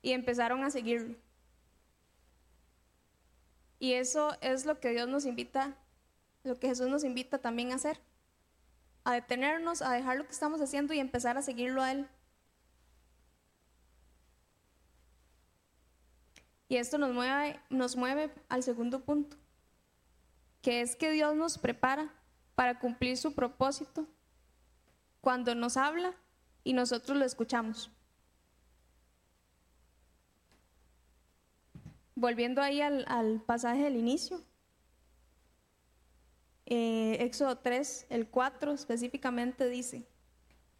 y 0.03 0.13
empezaron 0.13 0.65
a 0.65 0.71
seguirlo. 0.71 1.17
Y 3.79 3.95
eso 3.95 4.37
es 4.41 4.65
lo 4.65 4.79
que 4.81 4.91
Dios 4.91 5.09
nos 5.09 5.27
invita 5.27 5.77
lo 6.43 6.59
que 6.59 6.69
Jesús 6.69 6.89
nos 6.89 7.05
invita 7.05 7.39
también 7.39 7.73
a 7.73 7.77
hacer, 7.77 8.01
a 9.05 9.13
detenernos, 9.13 9.83
a 9.83 9.93
dejar 9.93 10.17
lo 10.17 10.25
que 10.25 10.33
estamos 10.33 10.61
haciendo 10.61 10.95
y 10.95 11.01
empezar 11.01 11.37
a 11.37 11.43
seguirlo 11.43 11.83
a 11.83 11.93
Él. 11.93 12.09
Y 16.71 16.77
esto 16.77 16.99
nos 16.99 17.13
mueve, 17.13 17.59
nos 17.69 17.97
mueve 17.97 18.33
al 18.49 18.63
segundo 18.63 19.01
punto, 19.01 19.37
que 20.63 20.83
es 20.83 20.95
que 20.95 21.11
Dios 21.11 21.35
nos 21.35 21.59
prepara 21.59 22.15
para 22.55 22.79
cumplir 22.79 23.17
su 23.17 23.35
propósito 23.35 24.07
cuando 25.21 25.53
nos 25.57 25.77
habla 25.77 26.15
y 26.63 26.73
nosotros 26.73 27.19
lo 27.19 27.25
escuchamos. 27.25 27.91
Volviendo 32.15 32.63
ahí 32.63 32.81
al, 32.81 33.43
pasaje 33.45 33.83
del 33.83 33.97
inicio, 33.97 34.41
eh, 36.67 37.17
Éxodo 37.19 37.59
3, 37.59 38.07
el 38.11 38.29
4 38.29 38.75
específicamente 38.75 39.69
dice, 39.69 40.07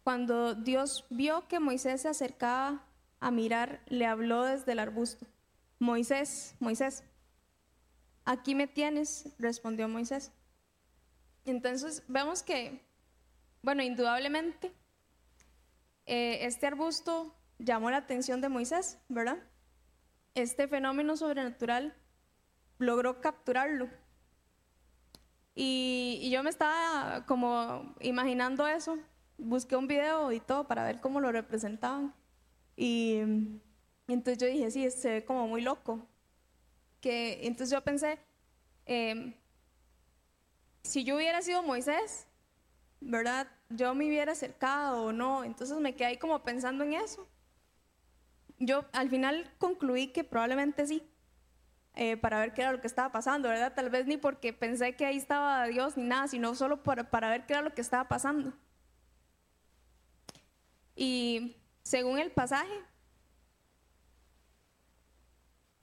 cuando 0.05 0.55
Dios 0.55 1.05
vio 1.09 1.49
que 1.49 1.59
Moisés 1.59 2.03
se 2.03 2.07
acercaba 2.07 2.87
a 3.19 3.29
mirar, 3.29 3.81
le 3.87 4.05
habló 4.05 4.45
desde 4.45 4.71
el 4.71 4.79
arbusto, 4.79 5.27
Moisés, 5.81 6.55
Moisés, 6.59 7.03
aquí 8.23 8.53
me 8.53 8.67
tienes, 8.67 9.33
respondió 9.39 9.87
Moisés. 9.87 10.31
Entonces 11.43 12.03
vemos 12.07 12.43
que, 12.43 12.85
bueno, 13.63 13.81
indudablemente, 13.81 14.71
eh, 16.05 16.45
este 16.45 16.67
arbusto 16.67 17.35
llamó 17.57 17.89
la 17.89 17.97
atención 17.97 18.41
de 18.41 18.49
Moisés, 18.49 18.99
¿verdad? 19.09 19.39
Este 20.35 20.67
fenómeno 20.67 21.17
sobrenatural 21.17 21.95
logró 22.77 23.19
capturarlo 23.19 23.89
y, 25.55 26.29
yo 26.31 26.43
me 26.43 26.51
estaba 26.51 27.25
como 27.25 27.95
imaginando 28.01 28.67
eso. 28.67 28.99
Busqué 29.39 29.75
un 29.75 29.87
video 29.87 30.31
y 30.31 30.39
todo 30.41 30.67
para 30.67 30.83
ver 30.83 31.01
cómo 31.01 31.19
lo 31.19 31.31
representaban. 31.31 32.13
Y, 32.77 33.21
entonces 34.07 34.37
yo 34.37 34.47
dije, 34.47 34.71
sí, 34.71 34.89
se 34.91 35.09
ve 35.09 35.25
como 35.25 35.47
muy 35.47 35.61
loco. 35.61 36.07
Que, 36.99 37.47
entonces 37.47 37.71
yo 37.71 37.83
pensé, 37.83 38.19
em, 38.85 39.33
si 40.83 41.03
yo 41.03 41.15
hubiera 41.15 41.41
sido 41.41 41.63
Moisés, 41.63 42.27
¿verdad? 42.99 43.47
Yo 43.69 43.93
me 43.95 44.07
hubiera 44.07 44.31
acercado 44.31 45.05
o 45.05 45.11
no. 45.11 45.43
Entonces 45.43 45.77
me 45.77 45.95
quedé 45.95 46.07
ahí 46.09 46.17
como 46.17 46.43
pensando 46.43 46.83
en 46.83 46.93
eso. 46.93 47.27
Yo 48.59 48.85
al 48.93 49.09
final 49.09 49.51
concluí 49.57 50.07
que 50.07 50.23
probablemente 50.23 50.85
sí, 50.85 51.03
eh, 51.95 52.15
para 52.15 52.39
ver 52.39 52.53
qué 52.53 52.61
era 52.61 52.71
lo 52.71 52.79
que 52.79 52.87
estaba 52.87 53.11
pasando, 53.11 53.49
¿verdad? 53.49 53.73
Tal 53.73 53.89
vez 53.89 54.05
ni 54.05 54.17
porque 54.17 54.53
pensé 54.53 54.95
que 54.95 55.05
ahí 55.05 55.17
estaba 55.17 55.65
Dios 55.65 55.97
ni 55.97 56.03
nada, 56.03 56.27
sino 56.27 56.53
solo 56.55 56.83
para, 56.83 57.09
para 57.09 57.29
ver 57.29 57.45
qué 57.45 57.53
era 57.53 57.63
lo 57.63 57.73
que 57.73 57.81
estaba 57.81 58.07
pasando. 58.07 58.53
Y 60.95 61.57
según 61.81 62.19
el 62.19 62.31
pasaje, 62.31 62.71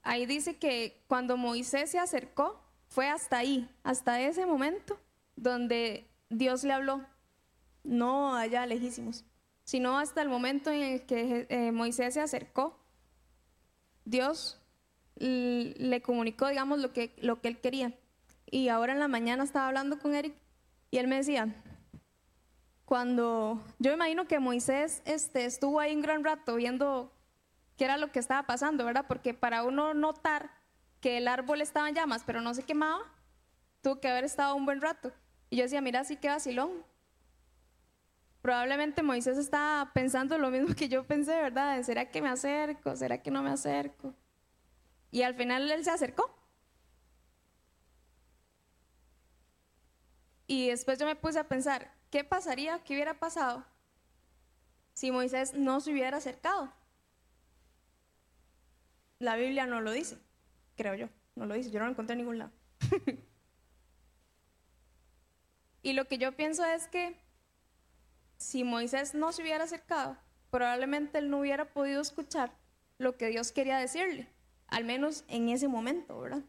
ahí 0.03 0.27
dice 0.27 0.57
que 0.57 1.03
cuando 1.07 1.37
Moisés 1.37 1.91
se 1.91 1.99
acercó, 1.99 2.61
fue 2.89 3.09
hasta 3.09 3.39
ahí, 3.39 3.69
hasta 3.83 4.21
ese 4.21 4.47
momento 4.47 4.99
donde 5.37 6.09
Dios 6.31 6.65
le 6.65 6.73
habló, 6.73 7.05
no 7.85 8.35
allá 8.35 8.67
lejísimos, 8.67 9.25
sino 9.65 9.99
hasta 9.99 10.23
el 10.23 10.29
momento 10.29 10.71
en 10.71 10.83
el 10.83 11.07
que 11.07 11.47
eh, 11.49 11.73
Moisés 11.73 12.15
se 12.15 12.21
acercó. 12.21 12.79
Dios 14.05 14.61
le 15.17 16.01
comunicó, 16.01 16.49
digamos, 16.49 16.79
lo 16.79 16.93
que, 16.93 17.15
lo 17.19 17.41
que 17.41 17.49
él 17.49 17.61
quería. 17.61 17.93
y 18.51 18.69
ahora 18.69 18.93
en 18.93 19.01
la 19.01 19.09
mañana 19.09 19.45
estaba 19.45 19.69
hablando 19.69 19.99
con 19.99 20.15
Eric 20.15 20.35
y 20.91 20.99
él 20.99 21.09
me 21.09 21.17
decía, 21.17 21.55
cuando 22.89 23.63
yo 23.79 23.93
imagino 23.93 24.27
que 24.27 24.39
Moisés 24.39 25.03
este, 25.05 25.45
estuvo 25.45 25.79
ahí 25.79 25.95
un 25.95 26.01
gran 26.01 26.25
rato 26.25 26.55
viendo 26.55 27.13
qué 27.79 27.85
era 27.85 27.97
lo 27.97 28.13
que 28.13 28.19
estaba 28.19 28.43
pasando, 28.43 28.85
¿verdad? 28.85 29.07
Porque 29.09 29.33
para 29.33 29.63
uno 29.63 29.95
notar 29.95 30.51
que 31.01 31.17
el 31.17 31.29
árbol 31.29 31.63
estaba 31.63 31.89
en 31.89 31.95
llamas, 31.95 32.25
pero 32.27 32.41
no 32.41 32.53
se 32.53 32.65
quemaba, 32.65 33.01
tuvo 33.81 34.01
que 34.01 34.09
haber 34.09 34.25
estado 34.25 34.55
un 34.57 34.67
buen 34.67 34.81
rato. 34.81 35.13
Y 35.49 35.57
yo 35.57 35.63
decía, 35.63 35.81
mira, 35.81 36.03
sí 36.05 36.17
que 36.17 36.29
vacilón. 36.29 36.85
Probablemente 38.43 39.03
Moisés 39.03 39.39
estaba 39.39 39.93
pensando 39.93 40.37
lo 40.39 40.51
mismo 40.51 40.75
que 40.75 40.89
yo 40.89 41.07
pensé, 41.07 41.41
¿verdad? 41.41 41.81
¿Será 41.83 42.11
que 42.11 42.21
me 42.21 42.29
acerco? 42.29 42.97
¿Será 42.97 43.23
que 43.23 43.31
no 43.31 43.43
me 43.43 43.51
acerco? 43.51 44.13
Y 45.11 45.23
al 45.23 45.35
final 45.35 45.71
él 45.71 45.85
se 45.85 45.91
acercó. 45.91 46.35
Y 50.49 50.69
después 50.69 50.99
yo 50.99 51.07
me 51.07 51.15
puse 51.15 51.39
a 51.39 51.47
pensar, 51.47 51.93
¿qué 52.11 52.25
pasaría, 52.25 52.83
qué 52.83 52.95
hubiera 52.95 53.15
pasado 53.21 53.65
si 54.95 55.13
Moisés 55.13 55.55
no 55.55 55.81
se 55.81 55.93
hubiera 55.93 56.17
acercado? 56.17 56.73
La 59.19 59.37
Biblia 59.37 59.67
no 59.67 59.81
lo 59.81 59.91
dice, 59.91 60.19
creo 60.77 60.95
yo, 60.95 61.09
no 61.35 61.47
lo 61.47 61.55
dice, 61.55 61.71
yo 61.71 61.81
no 61.81 61.87
lo 61.87 61.93
encontré 61.93 62.13
en 62.13 62.19
ningún 62.19 62.39
lado. 62.39 62.53
y 65.83 65.93
lo 65.93 66.07
que 66.07 66.19
yo 66.19 66.37
pienso 66.37 66.65
es 66.65 66.87
que 66.87 67.17
si 68.37 68.63
Moisés 68.63 69.15
no 69.15 69.33
se 69.33 69.43
hubiera 69.43 69.65
acercado, 69.65 70.17
probablemente 70.51 71.19
él 71.19 71.31
no 71.31 71.41
hubiera 71.41 71.73
podido 71.73 72.01
escuchar 72.01 72.53
lo 72.99 73.17
que 73.17 73.27
Dios 73.29 73.53
quería 73.53 73.79
decirle, 73.79 74.29
al 74.69 74.85
menos 74.85 75.25
en 75.29 75.49
ese 75.49 75.67
momento, 75.67 76.21
¿verdad? 76.21 76.45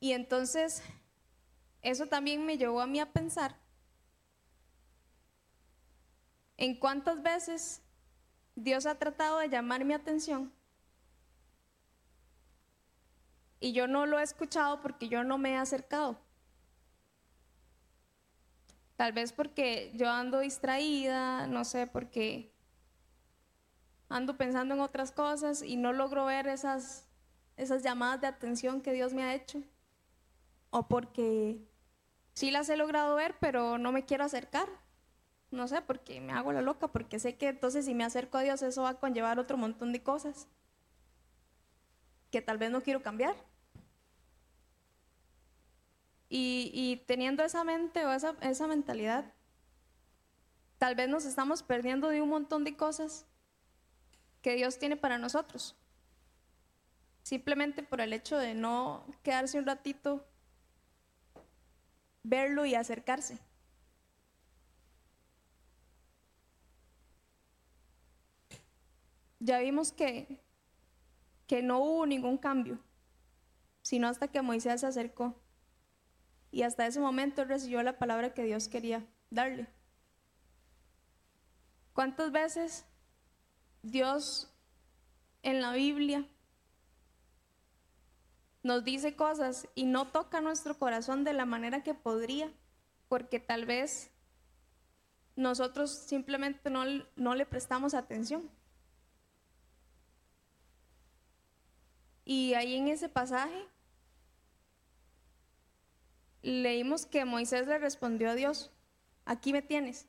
Y 0.00 0.12
entonces 0.12 0.82
eso 1.82 2.06
también 2.06 2.44
me 2.46 2.56
llevó 2.56 2.80
a 2.80 2.86
mí 2.86 3.00
a 3.00 3.12
pensar 3.12 3.56
en 6.56 6.78
cuántas 6.78 7.22
veces 7.22 7.83
Dios 8.56 8.86
ha 8.86 8.94
tratado 8.96 9.38
de 9.38 9.48
llamar 9.48 9.84
mi 9.84 9.94
atención 9.94 10.52
y 13.64 13.72
yo 13.72 13.86
no 13.86 14.04
lo 14.04 14.18
he 14.18 14.22
escuchado 14.22 14.82
porque 14.82 15.08
yo 15.08 15.24
no 15.24 15.38
me 15.38 15.52
he 15.52 15.56
acercado. 15.56 16.18
Tal 18.96 19.12
vez 19.12 19.32
porque 19.32 19.90
yo 19.94 20.10
ando 20.10 20.40
distraída, 20.40 21.46
no 21.46 21.64
sé, 21.64 21.86
porque 21.86 22.52
ando 24.10 24.36
pensando 24.36 24.74
en 24.74 24.80
otras 24.80 25.12
cosas 25.12 25.62
y 25.62 25.76
no 25.76 25.94
logro 25.94 26.26
ver 26.26 26.46
esas, 26.46 27.08
esas 27.56 27.82
llamadas 27.82 28.20
de 28.20 28.26
atención 28.26 28.82
que 28.82 28.92
Dios 28.92 29.14
me 29.14 29.24
ha 29.24 29.34
hecho. 29.34 29.62
O 30.68 30.86
porque 30.86 31.58
sí 32.34 32.50
las 32.50 32.68
he 32.68 32.76
logrado 32.76 33.16
ver, 33.16 33.34
pero 33.40 33.78
no 33.78 33.92
me 33.92 34.04
quiero 34.04 34.24
acercar. 34.24 34.68
No 35.54 35.68
sé, 35.68 35.82
porque 35.82 36.20
me 36.20 36.32
hago 36.32 36.52
la 36.52 36.62
loca, 36.62 36.88
porque 36.88 37.20
sé 37.20 37.36
que 37.36 37.48
entonces 37.48 37.84
si 37.84 37.94
me 37.94 38.04
acerco 38.04 38.38
a 38.38 38.42
Dios 38.42 38.60
eso 38.62 38.82
va 38.82 38.90
a 38.90 38.98
conllevar 38.98 39.38
otro 39.38 39.56
montón 39.56 39.92
de 39.92 40.02
cosas 40.02 40.48
que 42.32 42.42
tal 42.42 42.58
vez 42.58 42.72
no 42.72 42.82
quiero 42.82 43.02
cambiar. 43.02 43.36
Y, 46.28 47.04
teniendo 47.06 47.44
esa 47.44 47.62
mente 47.62 48.04
o 48.04 48.12
esa, 48.12 48.34
esa 48.40 48.66
mentalidad, 48.66 49.32
tal 50.78 50.96
vez 50.96 51.08
nos 51.08 51.24
estamos 51.26 51.62
perdiendo 51.62 52.08
de 52.08 52.20
un 52.20 52.30
montón 52.30 52.64
de 52.64 52.76
cosas 52.76 53.24
que 54.42 54.56
Dios 54.56 54.80
tiene 54.80 54.96
para 54.96 55.18
nosotros. 55.18 55.76
Simplemente 57.22 57.84
por 57.84 58.00
el 58.00 58.12
hecho 58.12 58.36
de 58.36 58.54
no 58.54 59.06
quedarse 59.22 59.60
un 59.60 59.66
ratito 59.66 60.26
verlo 62.24 62.66
y 62.66 62.74
acercarse. 62.74 63.38
Ya 69.44 69.58
vimos 69.58 69.92
que, 69.92 70.40
que 71.46 71.62
no 71.62 71.78
hubo 71.78 72.06
ningún 72.06 72.38
cambio, 72.38 72.78
sino 73.82 74.08
hasta 74.08 74.28
que 74.28 74.40
Moisés 74.40 74.80
se 74.80 74.86
acercó. 74.86 75.38
Y 76.50 76.62
hasta 76.62 76.86
ese 76.86 76.98
momento 76.98 77.44
recibió 77.44 77.82
la 77.82 77.98
palabra 77.98 78.32
que 78.32 78.44
Dios 78.44 78.68
quería 78.68 79.06
darle. 79.28 79.68
¿Cuántas 81.92 82.32
veces 82.32 82.86
Dios 83.82 84.50
en 85.42 85.60
la 85.60 85.74
Biblia 85.74 86.26
nos 88.62 88.82
dice 88.82 89.14
cosas 89.14 89.68
y 89.74 89.84
no 89.84 90.06
toca 90.06 90.40
nuestro 90.40 90.78
corazón 90.78 91.22
de 91.22 91.34
la 91.34 91.44
manera 91.44 91.82
que 91.82 91.92
podría, 91.92 92.50
porque 93.10 93.40
tal 93.40 93.66
vez 93.66 94.10
nosotros 95.36 95.90
simplemente 95.90 96.70
no, 96.70 96.84
no 97.16 97.34
le 97.34 97.44
prestamos 97.44 97.92
atención. 97.92 98.50
Y 102.24 102.54
ahí 102.54 102.76
en 102.76 102.88
ese 102.88 103.08
pasaje 103.08 103.68
leímos 106.42 107.06
que 107.06 107.24
Moisés 107.24 107.66
le 107.66 107.78
respondió 107.78 108.30
a 108.30 108.34
Dios, 108.34 108.70
aquí 109.24 109.52
me 109.52 109.62
tienes. 109.62 110.06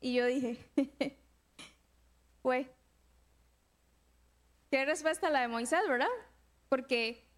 Y 0.00 0.14
yo 0.14 0.26
dije, 0.26 0.58
fue, 2.42 2.72
¿qué 4.70 4.84
respuesta 4.84 5.30
la 5.30 5.40
de 5.40 5.48
Moisés, 5.48 5.80
verdad? 5.88 6.06
Porque, 6.68 7.28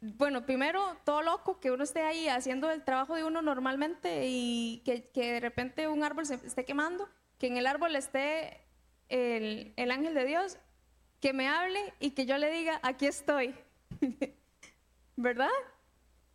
bueno, 0.00 0.46
primero, 0.46 0.96
todo 1.04 1.22
loco 1.22 1.60
que 1.60 1.70
uno 1.70 1.84
esté 1.84 2.02
ahí 2.02 2.28
haciendo 2.28 2.70
el 2.70 2.84
trabajo 2.84 3.14
de 3.14 3.24
uno 3.24 3.42
normalmente 3.42 4.26
y 4.26 4.82
que, 4.84 5.10
de 5.14 5.40
repente 5.40 5.88
un 5.88 6.04
árbol 6.04 6.26
se 6.26 6.34
esté 6.34 6.64
quemando, 6.64 7.08
que 7.38 7.46
en 7.46 7.56
el 7.56 7.66
árbol 7.66 7.96
esté 7.96 8.66
el, 9.08 9.72
el 9.76 9.90
ángel 9.90 10.14
de 10.14 10.24
Dios, 10.24 10.58
que 11.24 11.32
me 11.32 11.48
hable 11.48 11.94
y 12.00 12.10
que 12.10 12.26
yo 12.26 12.36
le 12.36 12.50
diga, 12.50 12.78
aquí 12.82 13.06
estoy. 13.06 13.54
¿Verdad? 15.16 15.48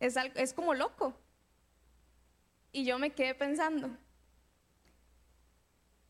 Es, 0.00 0.16
es 0.34 0.52
como 0.52 0.74
loco. 0.74 1.14
Y 2.72 2.84
yo 2.84 2.98
me 2.98 3.12
quedé 3.12 3.36
pensando, 3.36 3.88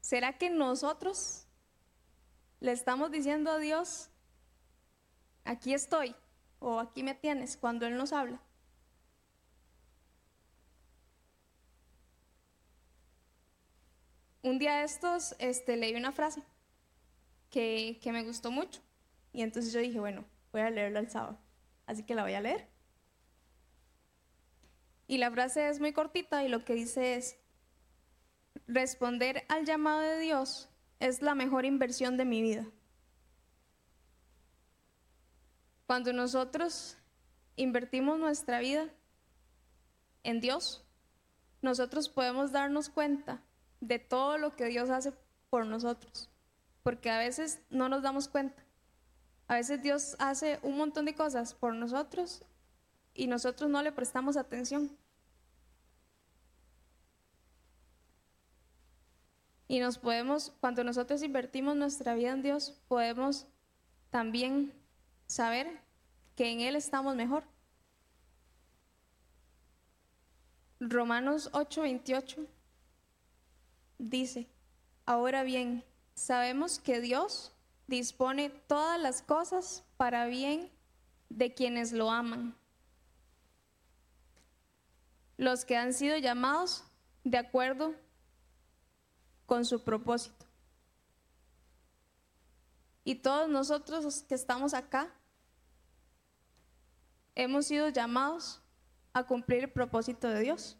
¿será 0.00 0.38
que 0.38 0.48
nosotros 0.48 1.46
le 2.60 2.72
estamos 2.72 3.10
diciendo 3.10 3.50
a 3.50 3.58
Dios, 3.58 4.08
aquí 5.44 5.74
estoy 5.74 6.16
o 6.58 6.80
aquí 6.80 7.02
me 7.02 7.14
tienes 7.14 7.58
cuando 7.58 7.86
Él 7.86 7.98
nos 7.98 8.14
habla. 8.14 8.40
Un 14.40 14.58
día 14.58 14.76
de 14.76 14.84
estos 14.84 15.34
este, 15.38 15.76
leí 15.76 15.94
una 15.94 16.12
frase 16.12 16.42
que, 17.50 18.00
me 18.06 18.24
gustó 18.24 18.50
mucho 18.50 18.80
y 19.32 19.42
entonces 19.42 19.72
yo 19.72 19.80
dije, 19.80 20.00
bueno, 20.00 20.24
voy 20.52 20.62
a 20.62 20.70
leerla 20.70 21.00
el 21.00 21.10
sábado, 21.10 21.38
así 21.86 22.02
que 22.04 22.14
la 22.14 22.22
voy 22.22 22.34
a 22.34 22.40
leer. 22.40 22.68
Y 25.06 25.18
la 25.18 25.30
frase 25.30 25.68
es 25.68 25.80
muy 25.80 25.92
cortita 25.92 26.44
y 26.44 26.48
lo 26.48 26.64
que 26.64 26.74
dice 26.74 27.16
es, 27.16 27.36
responder 28.66 29.44
al 29.48 29.64
llamado 29.64 30.00
de 30.00 30.20
Dios 30.20 30.68
es 31.00 31.22
la 31.22 31.34
mejor 31.34 31.64
inversión 31.64 32.16
de 32.16 32.24
mi 32.24 32.42
vida. 32.42 32.66
Cuando 35.86 36.12
nosotros 36.12 36.96
invertimos 37.56 38.18
nuestra 38.18 38.60
vida 38.60 38.88
en 40.22 40.40
Dios, 40.40 40.84
nosotros 41.62 42.08
podemos 42.08 42.52
darnos 42.52 42.88
cuenta 42.88 43.42
de 43.80 43.98
todo 43.98 44.38
lo 44.38 44.54
que 44.54 44.66
Dios 44.66 44.90
hace 44.90 45.12
por 45.48 45.66
nosotros, 45.66 46.29
porque 46.82 47.10
a 47.10 47.18
veces 47.18 47.60
no 47.70 47.88
nos 47.88 48.02
damos 48.02 48.28
cuenta. 48.28 48.62
A 49.48 49.54
veces 49.54 49.82
Dios 49.82 50.16
hace 50.18 50.60
un 50.62 50.76
montón 50.76 51.04
de 51.04 51.14
cosas 51.14 51.54
por 51.54 51.74
nosotros 51.74 52.44
y 53.14 53.26
nosotros 53.26 53.68
no 53.68 53.82
le 53.82 53.92
prestamos 53.92 54.36
atención. 54.36 54.96
Y 59.66 59.78
nos 59.78 59.98
podemos, 59.98 60.52
cuando 60.60 60.82
nosotros 60.82 61.22
invertimos 61.22 61.76
nuestra 61.76 62.14
vida 62.14 62.32
en 62.32 62.42
Dios, 62.42 62.80
podemos 62.88 63.46
también 64.10 64.72
saber 65.26 65.80
que 66.34 66.50
en 66.50 66.60
Él 66.60 66.74
estamos 66.74 67.14
mejor. 67.14 67.44
Romanos 70.80 71.50
8:28 71.52 72.48
dice, 73.98 74.48
ahora 75.06 75.42
bien, 75.42 75.84
sabemos 76.20 76.78
que 76.78 77.00
Dios 77.00 77.50
dispone 77.86 78.50
todas 78.50 79.00
las 79.00 79.22
cosas 79.22 79.84
para 79.96 80.26
bien 80.26 80.70
de 81.30 81.54
quienes 81.54 81.92
lo 81.92 82.10
aman, 82.10 82.54
los 85.38 85.64
que 85.64 85.78
han 85.78 85.94
sido 85.94 86.18
llamados 86.18 86.84
de 87.24 87.38
acuerdo 87.38 87.94
con 89.46 89.64
su 89.64 89.82
propósito. 89.82 90.44
Y 93.02 93.14
todos 93.14 93.48
nosotros 93.48 94.22
que 94.24 94.34
estamos 94.34 94.74
acá, 94.74 95.10
hemos 97.34 97.66
sido 97.66 97.88
llamados 97.88 98.60
a 99.14 99.24
cumplir 99.24 99.64
el 99.64 99.72
propósito 99.72 100.28
de 100.28 100.40
Dios. 100.40 100.76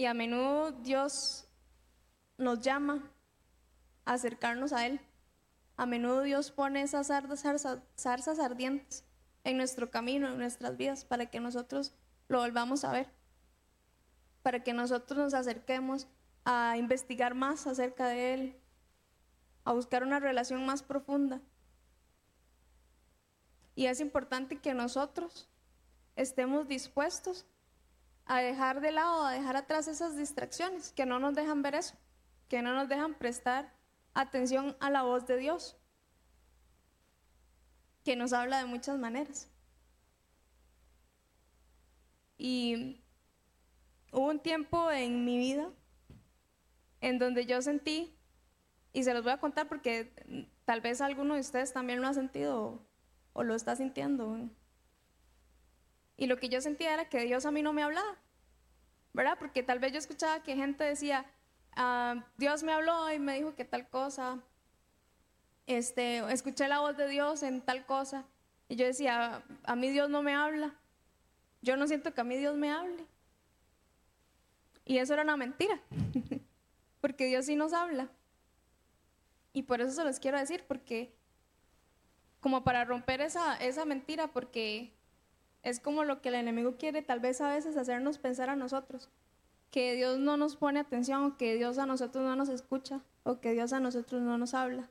Y 0.00 0.06
a 0.06 0.14
menudo 0.14 0.72
Dios 0.72 1.46
nos 2.38 2.60
llama 2.62 3.12
a 4.06 4.14
acercarnos 4.14 4.72
a 4.72 4.86
Él. 4.86 4.98
A 5.76 5.84
menudo 5.84 6.22
Dios 6.22 6.50
pone 6.50 6.80
esas 6.80 7.08
zarzas, 7.08 8.38
ardientes 8.38 9.04
en 9.44 9.58
nuestro 9.58 9.90
camino, 9.90 10.28
en 10.28 10.38
nuestras 10.38 10.78
vidas, 10.78 11.04
para 11.04 11.26
que 11.26 11.38
nosotros 11.38 11.94
lo 12.28 12.38
volvamos 12.38 12.82
a 12.84 12.92
ver, 12.92 13.12
para 14.40 14.62
que 14.64 14.72
nosotros 14.72 15.18
nos 15.18 15.34
acerquemos 15.34 16.08
a 16.46 16.78
investigar 16.78 17.34
más 17.34 17.66
acerca 17.66 18.08
de 18.08 18.32
Él, 18.32 18.56
a 19.64 19.74
buscar 19.74 20.02
una 20.02 20.18
relación 20.18 20.64
más 20.64 20.82
profunda. 20.82 21.42
Y 23.74 23.84
es 23.84 24.00
importante 24.00 24.62
que 24.62 24.72
nosotros 24.72 25.50
estemos 26.16 26.68
dispuestos 26.68 27.44
a 28.30 28.40
dejar 28.42 28.80
de 28.80 28.92
lado, 28.92 29.26
a 29.26 29.32
dejar 29.32 29.56
atrás 29.56 29.88
esas 29.88 30.16
distracciones 30.16 30.92
que 30.92 31.04
no 31.04 31.18
nos 31.18 31.34
dejan 31.34 31.62
ver 31.62 31.74
eso, 31.74 31.96
que 32.48 32.62
no 32.62 32.72
nos 32.74 32.88
dejan 32.88 33.14
prestar 33.14 33.74
atención 34.14 34.76
a 34.78 34.88
la 34.88 35.02
voz 35.02 35.26
de 35.26 35.36
Dios, 35.36 35.76
que 38.04 38.14
nos 38.14 38.32
habla 38.32 38.58
de 38.58 38.66
muchas 38.66 38.96
maneras. 38.98 39.50
Y 42.38 43.02
hubo 44.12 44.28
un 44.28 44.38
tiempo 44.38 44.92
en 44.92 45.24
mi 45.24 45.36
vida 45.36 45.68
en 47.00 47.18
donde 47.18 47.46
yo 47.46 47.60
sentí, 47.62 48.16
y 48.92 49.02
se 49.02 49.12
los 49.12 49.24
voy 49.24 49.32
a 49.32 49.40
contar 49.40 49.66
porque 49.66 50.46
tal 50.64 50.80
vez 50.80 51.00
alguno 51.00 51.34
de 51.34 51.40
ustedes 51.40 51.72
también 51.72 52.00
lo 52.00 52.06
ha 52.06 52.14
sentido 52.14 52.86
o, 53.32 53.42
lo 53.42 53.56
está 53.56 53.74
sintiendo. 53.74 54.48
Y 56.20 56.26
lo 56.26 56.36
que 56.36 56.50
yo 56.50 56.60
sentía 56.60 56.92
era 56.92 57.08
que 57.08 57.24
Dios 57.24 57.46
a 57.46 57.50
mí 57.50 57.62
no 57.62 57.72
me 57.72 57.82
hablaba, 57.82 58.18
¿verdad? 59.14 59.38
Porque 59.38 59.62
tal 59.62 59.78
vez 59.78 59.92
yo 59.92 59.98
escuchaba 59.98 60.42
que 60.42 60.54
gente 60.54 60.84
decía, 60.84 61.24
ah, 61.72 62.26
Dios 62.36 62.62
me 62.62 62.74
habló 62.74 63.10
y 63.10 63.18
me 63.18 63.38
dijo 63.38 63.54
que 63.54 63.64
tal 63.64 63.88
cosa, 63.88 64.38
este, 65.66 66.18
escuché 66.30 66.68
la 66.68 66.80
voz 66.80 66.94
de 66.98 67.08
Dios 67.08 67.42
en 67.42 67.62
tal 67.62 67.86
cosa. 67.86 68.26
Y 68.68 68.76
yo 68.76 68.84
decía, 68.84 69.42
a 69.64 69.76
mí 69.76 69.88
Dios 69.88 70.10
no 70.10 70.22
me 70.22 70.34
habla. 70.34 70.74
Yo 71.62 71.78
no 71.78 71.86
siento 71.86 72.12
que 72.12 72.20
a 72.20 72.24
mí 72.24 72.36
Dios 72.36 72.54
me 72.54 72.70
hable. 72.70 73.06
Y 74.84 74.98
eso 74.98 75.14
era 75.14 75.22
una 75.22 75.38
mentira, 75.38 75.80
porque 77.00 77.28
Dios 77.28 77.46
sí 77.46 77.56
nos 77.56 77.72
habla. 77.72 78.10
Y 79.54 79.62
por 79.62 79.80
eso 79.80 79.92
se 79.92 80.04
los 80.04 80.20
quiero 80.20 80.38
decir, 80.38 80.64
porque 80.68 81.14
como 82.40 82.62
para 82.62 82.84
romper 82.84 83.22
esa, 83.22 83.56
esa 83.56 83.86
mentira, 83.86 84.28
porque 84.28 84.99
es 85.62 85.80
como 85.80 86.04
lo 86.04 86.20
que 86.20 86.30
el 86.30 86.36
enemigo 86.36 86.76
quiere 86.76 87.02
tal 87.02 87.20
vez 87.20 87.40
a 87.40 87.52
veces 87.52 87.76
hacernos 87.76 88.18
pensar 88.18 88.50
a 88.50 88.56
nosotros, 88.56 89.08
que 89.70 89.94
Dios 89.94 90.18
no 90.18 90.36
nos 90.36 90.56
pone 90.56 90.80
atención, 90.80 91.36
que 91.36 91.54
Dios 91.54 91.78
a 91.78 91.86
nosotros 91.86 92.24
no 92.24 92.36
nos 92.36 92.48
escucha, 92.48 93.00
o 93.22 93.40
que 93.40 93.52
Dios 93.52 93.72
a 93.72 93.80
nosotros 93.80 94.22
no 94.22 94.38
nos 94.38 94.54
habla. 94.54 94.88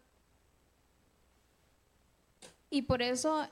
Y 2.70 2.84
por 2.84 3.02
eso 3.02 3.48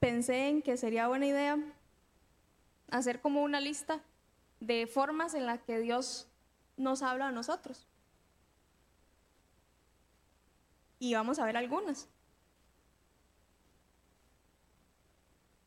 pensé 0.00 0.48
en 0.48 0.62
que 0.62 0.76
sería 0.76 1.08
buena 1.08 1.26
idea 1.26 1.58
hacer 2.90 3.20
como 3.20 3.42
una 3.42 3.60
lista 3.60 4.00
de 4.60 4.86
formas 4.86 5.34
en 5.34 5.46
las 5.46 5.60
que 5.62 5.78
Dios 5.78 6.28
nos 6.76 7.02
habla 7.02 7.28
a 7.28 7.32
nosotros. 7.32 7.86
Y 10.98 11.14
vamos 11.14 11.38
a 11.38 11.44
ver 11.44 11.56
algunas. 11.56 12.08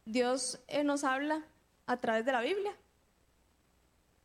Dios 0.08 0.62
eh, 0.70 0.86
nos 0.86 1.04
habla 1.04 1.44
a 1.86 1.98
través 1.98 2.26
de 2.26 2.32
la 2.32 2.40
Biblia, 2.40 2.74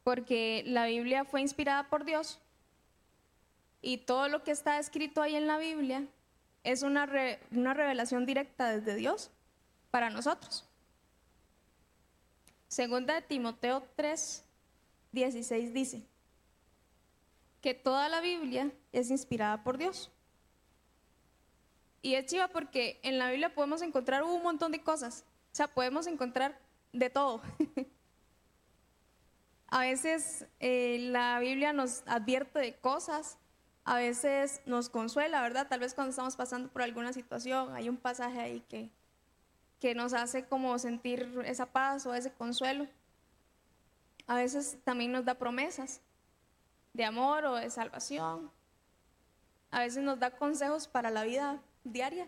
porque 0.04 0.62
la 0.64 0.86
Biblia 0.86 1.24
fue 1.24 1.40
inspirada 1.40 1.88
por 1.88 2.04
Dios 2.04 2.38
y 3.80 3.98
todo 3.98 4.28
lo 4.28 4.44
que 4.44 4.52
está 4.52 4.78
escrito 4.78 5.20
ahí 5.20 5.34
en 5.34 5.48
la 5.48 5.58
Biblia 5.58 6.06
es 6.62 6.84
una, 6.84 7.10
una 7.50 7.74
revelación 7.74 8.26
directa 8.26 8.70
desde 8.70 8.94
Dios 8.94 9.32
para 9.90 10.08
nosotros. 10.08 10.64
Segunda 12.68 13.14
de 13.14 13.22
Timoteo 13.22 13.82
3, 13.96 14.44
16 15.10 15.74
dice 15.74 16.06
que 17.60 17.74
toda 17.74 18.08
la 18.08 18.20
Biblia 18.20 18.70
es 18.92 19.10
inspirada 19.10 19.64
por 19.64 19.78
Dios. 19.78 20.12
Y 22.02 22.14
es 22.14 22.26
chiva 22.26 22.46
porque 22.48 23.00
en 23.02 23.18
la 23.18 23.30
Biblia 23.30 23.52
podemos 23.52 23.82
encontrar 23.82 24.22
un 24.22 24.42
montón 24.44 24.70
de 24.70 24.80
cosas. 24.80 25.24
O 25.52 25.54
sea, 25.54 25.68
podemos 25.68 26.06
encontrar 26.06 26.58
de 26.92 27.10
todo. 27.10 27.42
a 29.68 29.80
veces 29.80 30.46
eh, 30.60 30.98
la 31.10 31.38
Biblia 31.40 31.74
nos 31.74 32.02
advierte 32.06 32.58
de 32.58 32.74
cosas, 32.76 33.36
a 33.84 33.96
veces 33.96 34.62
nos 34.64 34.88
consuela, 34.88 35.42
¿verdad? 35.42 35.68
Tal 35.68 35.80
vez 35.80 35.92
cuando 35.92 36.10
estamos 36.10 36.36
pasando 36.36 36.70
por 36.70 36.80
alguna 36.80 37.12
situación, 37.12 37.74
hay 37.74 37.90
un 37.90 37.98
pasaje 37.98 38.40
ahí 38.40 38.60
que, 38.68 38.90
que 39.78 39.94
nos 39.94 40.14
hace 40.14 40.46
como 40.46 40.78
sentir 40.78 41.42
esa 41.44 41.66
paz 41.66 42.06
o 42.06 42.14
ese 42.14 42.32
consuelo. 42.32 42.86
A 44.26 44.36
veces 44.36 44.78
también 44.84 45.12
nos 45.12 45.26
da 45.26 45.34
promesas 45.34 46.00
de 46.94 47.04
amor 47.04 47.44
o 47.44 47.56
de 47.56 47.68
salvación. 47.68 48.50
A 49.70 49.80
veces 49.80 50.02
nos 50.02 50.18
da 50.18 50.30
consejos 50.30 50.88
para 50.88 51.10
la 51.10 51.24
vida 51.24 51.60
diaria. 51.84 52.26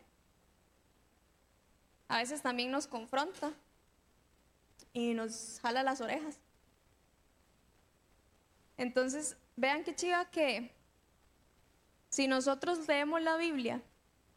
A 2.09 2.19
veces 2.19 2.43
también 2.43 2.71
nos 2.71 2.87
confronta 2.87 3.53
y 4.93 5.15
nos 5.15 5.59
jala 5.61 5.83
las 5.83 6.01
orejas. 6.01 6.39
Entonces, 8.77 9.37
vean 9.57 9.85
qué 9.85 9.95
chiva 9.95 10.25
que 10.27 10.73
si 12.11 12.29
nosotros 12.29 12.87
leemos 12.87 13.23
la 13.23 13.37
Biblia, 13.37 13.83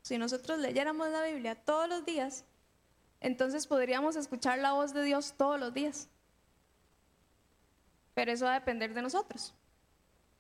si 0.01 0.17
nosotros 0.17 0.60
leyéramos 0.60 1.10
la 1.10 1.23
Biblia 1.23 1.56
todos 1.56 1.89
los 1.89 2.06
días, 2.06 2.45
entonces 3.19 3.67
podríamos 3.67 4.15
escuchar 4.15 4.60
la 4.60 4.73
voz 4.73 4.93
de 4.93 5.03
Dios 5.03 5.34
todos 5.38 5.60
los 5.60 5.73
días. 5.73 6.10
Pero 8.13 8.32
eso 8.32 8.45
va 8.45 8.51
a 8.51 8.60
depender 8.60 8.93
de 8.93 9.01
nosotros, 9.01 9.53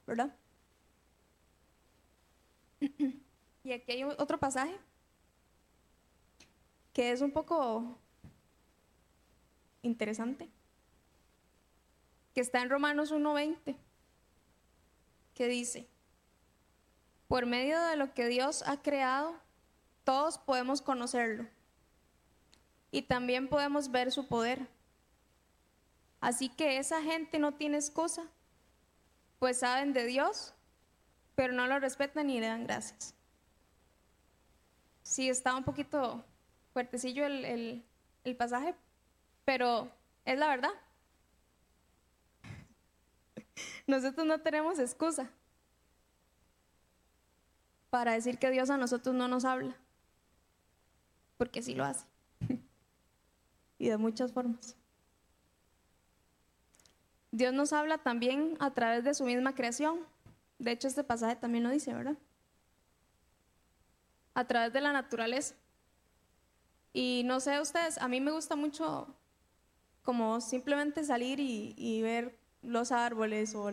¿verdad? 0.05 0.33
Y 3.63 3.73
aquí 3.73 3.91
hay 3.91 4.03
otro 4.03 4.39
pasaje 4.39 4.79
que 6.97 7.11
es 7.11 7.21
un 7.21 7.29
poco 7.29 7.95
interesante, 9.83 10.49
que 12.33 12.41
está 12.41 12.59
en 12.63 12.71
Romanos 12.71 13.11
1.20, 13.11 13.77
que 15.35 15.47
dice, 15.47 15.87
por 17.27 17.45
medio 17.45 17.79
de 17.83 17.97
lo 17.97 18.15
que 18.15 18.27
Dios 18.27 18.63
ha 18.65 18.81
creado, 18.81 19.39
todos 20.05 20.39
podemos 20.39 20.81
conocerlo 20.81 21.47
y 22.89 23.03
también 23.03 23.47
podemos 23.47 23.91
ver 23.91 24.11
su 24.11 24.27
poder. 24.27 24.67
Así 26.19 26.49
que 26.49 26.79
esa 26.79 27.03
gente 27.03 27.37
no 27.37 27.53
tiene 27.53 27.77
excusa, 27.77 28.23
pues 29.37 29.59
saben 29.59 29.93
de 29.93 30.05
Dios, 30.05 30.55
pero 31.35 31.53
no 31.53 31.67
lo 31.67 31.77
respetan 31.77 32.25
ni 32.25 32.39
le 32.39 32.47
dan 32.47 32.65
gracias. 32.65 33.13
Sí, 35.03 35.29
está 35.29 35.55
un 35.55 35.63
poquito 35.63 36.25
fuertecillo 36.77 37.25
el, 37.25 37.83
el 38.23 38.35
pasaje, 38.35 38.75
pero 39.45 39.91
es 40.25 40.37
la 40.37 40.47
verdad. 40.47 40.69
Nosotros 43.87 44.27
no 44.27 44.41
tenemos 44.41 44.77
excusa 44.77 45.27
para 47.89 48.11
decir 48.11 48.37
que 48.37 48.51
Dios 48.51 48.69
a 48.69 48.77
nosotros 48.77 49.15
no 49.15 49.27
nos 49.27 49.43
habla, 49.43 49.75
porque 51.39 51.63
sí 51.63 51.73
lo 51.73 51.83
hace 51.83 52.05
y 53.79 53.89
de 53.89 53.97
muchas 53.97 54.31
formas. 54.31 54.75
Dios 57.31 57.55
nos 57.55 57.73
habla 57.73 57.97
también 57.97 58.55
a 58.59 58.69
través 58.75 59.03
de 59.03 59.15
su 59.15 59.23
misma 59.23 59.55
creación. 59.55 60.01
De 60.59 60.73
hecho, 60.73 60.87
este 60.87 61.03
pasaje 61.03 61.37
también 61.37 61.63
lo 61.63 61.71
dice, 61.71 61.91
¿verdad? 61.91 62.17
A 64.35 64.45
través 64.45 64.71
de 64.73 64.81
la 64.81 64.93
naturaleza. 64.93 65.55
Y 66.99 67.21
no 67.25 67.39
sé 67.39 67.61
ustedes, 67.61 67.99
a 67.99 68.07
mí 68.07 68.19
me 68.19 68.31
gusta 68.31 68.55
mucho 68.55 69.15
como 70.01 70.41
simplemente 70.41 71.03
salir 71.03 71.39
y, 71.39 72.01
ver 72.01 72.39
los 72.63 72.91
árboles 72.91 73.53
o, 73.53 73.71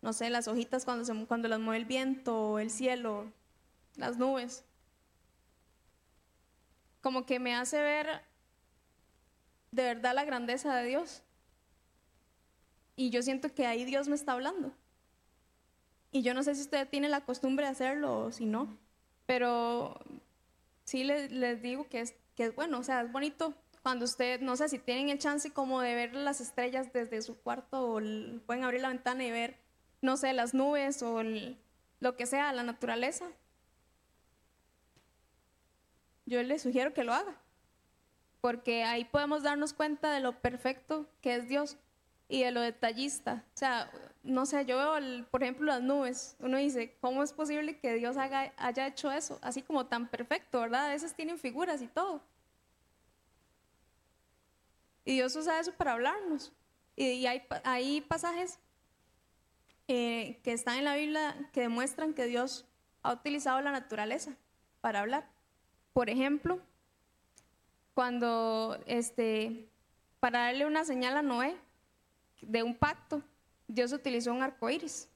no 0.00 0.12
sé, 0.14 0.30
las 0.30 0.48
hojitas 0.48 0.86
cuando, 0.86 1.26
cuando 1.26 1.48
las 1.48 1.60
mueve 1.60 1.80
el 1.80 1.84
viento, 1.84 2.58
el 2.58 2.70
cielo, 2.70 3.30
las 3.96 4.16
nubes. 4.16 4.64
Como 7.02 7.26
que 7.26 7.38
me 7.38 7.54
hace 7.54 7.82
ver 7.82 8.22
de 9.72 9.82
verdad 9.82 10.14
la 10.14 10.24
grandeza 10.24 10.74
de 10.76 10.86
Dios. 10.86 11.22
Y 12.96 13.10
yo 13.10 13.20
siento 13.20 13.54
que 13.54 13.66
ahí 13.66 13.84
Dios 13.84 14.08
me 14.08 14.14
está 14.14 14.32
hablando. 14.32 14.72
Y 16.10 16.22
yo 16.22 16.32
no 16.32 16.42
sé 16.42 16.54
si 16.54 16.62
usted 16.62 16.88
tiene 16.88 17.10
la 17.10 17.20
costumbre 17.20 17.66
de 17.66 17.72
hacerlo 17.72 18.18
o 18.20 18.32
si 18.32 18.46
no, 18.46 18.78
Pero 19.26 20.00
sí 20.84 21.04
les, 21.04 21.62
digo 21.62 21.88
que 21.88 22.00
es, 22.00 22.14
que 22.34 22.44
es 22.44 22.54
bueno, 22.54 22.78
o 22.78 22.82
sea, 22.82 23.02
es 23.02 23.12
bonito 23.12 23.54
cuando 23.82 24.04
usted, 24.04 24.40
no 24.40 24.56
sé 24.56 24.68
si 24.68 24.78
tienen 24.78 25.10
el 25.10 25.18
chance 25.18 25.50
como 25.50 25.80
de 25.80 25.94
ver 25.94 26.14
las 26.14 26.40
estrellas 26.40 26.92
desde 26.92 27.20
su 27.20 27.38
cuarto 27.38 27.96
o 27.96 28.00
pueden 28.46 28.64
abrir 28.64 28.80
la 28.80 28.88
ventana 28.88 29.24
y 29.24 29.30
ver, 29.30 29.58
no 30.00 30.16
sé, 30.16 30.32
las 30.32 30.54
nubes 30.54 31.02
o 31.02 31.22
lo 32.00 32.16
que 32.16 32.26
sea, 32.26 32.52
la 32.52 32.62
naturaleza. 32.62 33.26
Yo 36.26 36.42
les 36.42 36.62
sugiero 36.62 36.94
que 36.94 37.04
lo 37.04 37.12
haga, 37.12 37.36
porque 38.40 38.84
ahí 38.84 39.04
podemos 39.04 39.42
darnos 39.42 39.74
cuenta 39.74 40.12
de 40.12 40.20
lo 40.20 40.40
perfecto 40.40 41.06
que 41.20 41.34
es 41.34 41.48
Dios 41.48 41.76
y 42.28 42.42
de 42.42 42.50
lo 42.50 42.62
detallista. 42.62 43.44
O 43.54 43.58
sea, 43.58 43.90
no 44.24 44.46
sé, 44.46 44.64
yo 44.64 44.78
veo, 44.78 45.26
por 45.30 45.42
ejemplo, 45.42 45.66
las 45.66 45.82
nubes. 45.82 46.36
Uno 46.40 46.56
dice, 46.56 46.96
¿cómo 47.00 47.22
es 47.22 47.32
posible 47.32 47.78
que 47.78 47.94
Dios 47.94 48.16
haya 48.16 48.86
hecho 48.86 49.12
eso? 49.12 49.38
Así 49.42 49.62
como 49.62 49.86
tan 49.86 50.08
perfecto, 50.08 50.60
¿verdad? 50.60 50.86
A 50.86 50.92
veces 50.92 51.14
tienen 51.14 51.38
figuras 51.38 51.82
y 51.82 51.86
todo. 51.86 52.22
Y 55.04 55.14
Dios 55.14 55.36
usa 55.36 55.60
eso 55.60 55.72
para 55.72 55.92
hablarnos. 55.92 56.52
Y, 56.96 57.26
hay, 57.26 57.42
hay, 57.64 58.00
pasajes 58.00 58.58
eh, 59.88 60.40
que 60.42 60.52
están 60.52 60.78
en 60.78 60.84
la 60.84 60.96
Biblia 60.96 61.50
que 61.52 61.60
demuestran 61.60 62.14
que 62.14 62.26
Dios 62.26 62.66
ha 63.02 63.12
utilizado 63.12 63.60
la 63.60 63.72
naturaleza 63.72 64.34
para 64.80 65.00
hablar. 65.00 65.28
Por 65.92 66.08
ejemplo, 66.08 66.60
cuando 67.92 68.80
este, 68.86 69.68
para 70.20 70.40
darle 70.40 70.66
una 70.66 70.84
señal 70.84 71.16
a 71.16 71.22
Noé 71.22 71.56
de 72.40 72.62
un 72.62 72.74
pacto, 72.74 73.22
Dios 73.66 73.92
utilizó 73.92 74.32
un 74.32 74.42
arco 74.42 74.68
iris. 74.70 75.08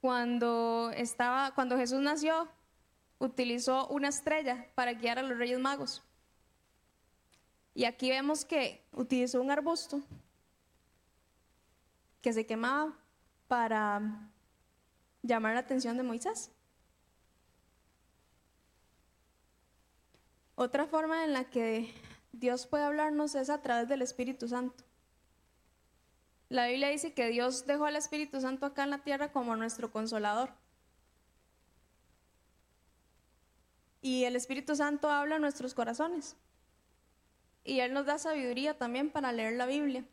Cuando, 0.00 0.90
estaba, 0.94 1.54
cuando 1.54 1.76
Jesús 1.76 2.00
nació, 2.00 2.48
utilizó 3.18 3.88
una 3.88 4.08
estrella 4.08 4.66
para 4.74 4.92
guiar 4.92 5.18
a 5.18 5.22
los 5.22 5.36
reyes 5.36 5.58
magos. 5.58 6.02
Y 7.74 7.84
aquí 7.84 8.10
vemos 8.10 8.44
que 8.44 8.84
utilizó 8.92 9.40
un 9.40 9.50
arbusto 9.50 10.00
que 12.20 12.32
se 12.32 12.46
quemaba 12.46 12.96
para 13.46 14.30
llamar 15.22 15.54
la 15.54 15.60
atención 15.60 15.96
de 15.96 16.02
Moisés. 16.02 16.50
Otra 20.54 20.86
forma 20.86 21.24
en 21.24 21.32
la 21.32 21.44
que 21.44 21.94
Dios 22.32 22.66
puede 22.66 22.84
hablarnos 22.84 23.34
es 23.36 23.48
a 23.48 23.62
través 23.62 23.88
del 23.88 24.02
Espíritu 24.02 24.48
Santo. 24.48 24.87
La 26.48 26.66
Biblia 26.66 26.88
dice 26.88 27.12
que 27.12 27.28
Dios 27.28 27.66
dejó 27.66 27.84
al 27.84 27.96
Espíritu 27.96 28.40
Santo 28.40 28.64
acá 28.64 28.84
en 28.84 28.90
la 28.90 28.98
tierra 28.98 29.32
como 29.32 29.54
nuestro 29.54 29.90
consolador. 29.90 30.50
Y 34.00 34.24
el 34.24 34.34
Espíritu 34.36 34.74
Santo 34.74 35.10
habla 35.10 35.36
en 35.36 35.42
nuestros 35.42 35.74
corazones. 35.74 36.36
Y 37.64 37.80
Él 37.80 37.92
nos 37.92 38.06
da 38.06 38.18
sabiduría 38.18 38.78
también 38.78 39.10
para 39.10 39.32
leer 39.32 39.54
la 39.54 39.66
Biblia. 39.66 40.04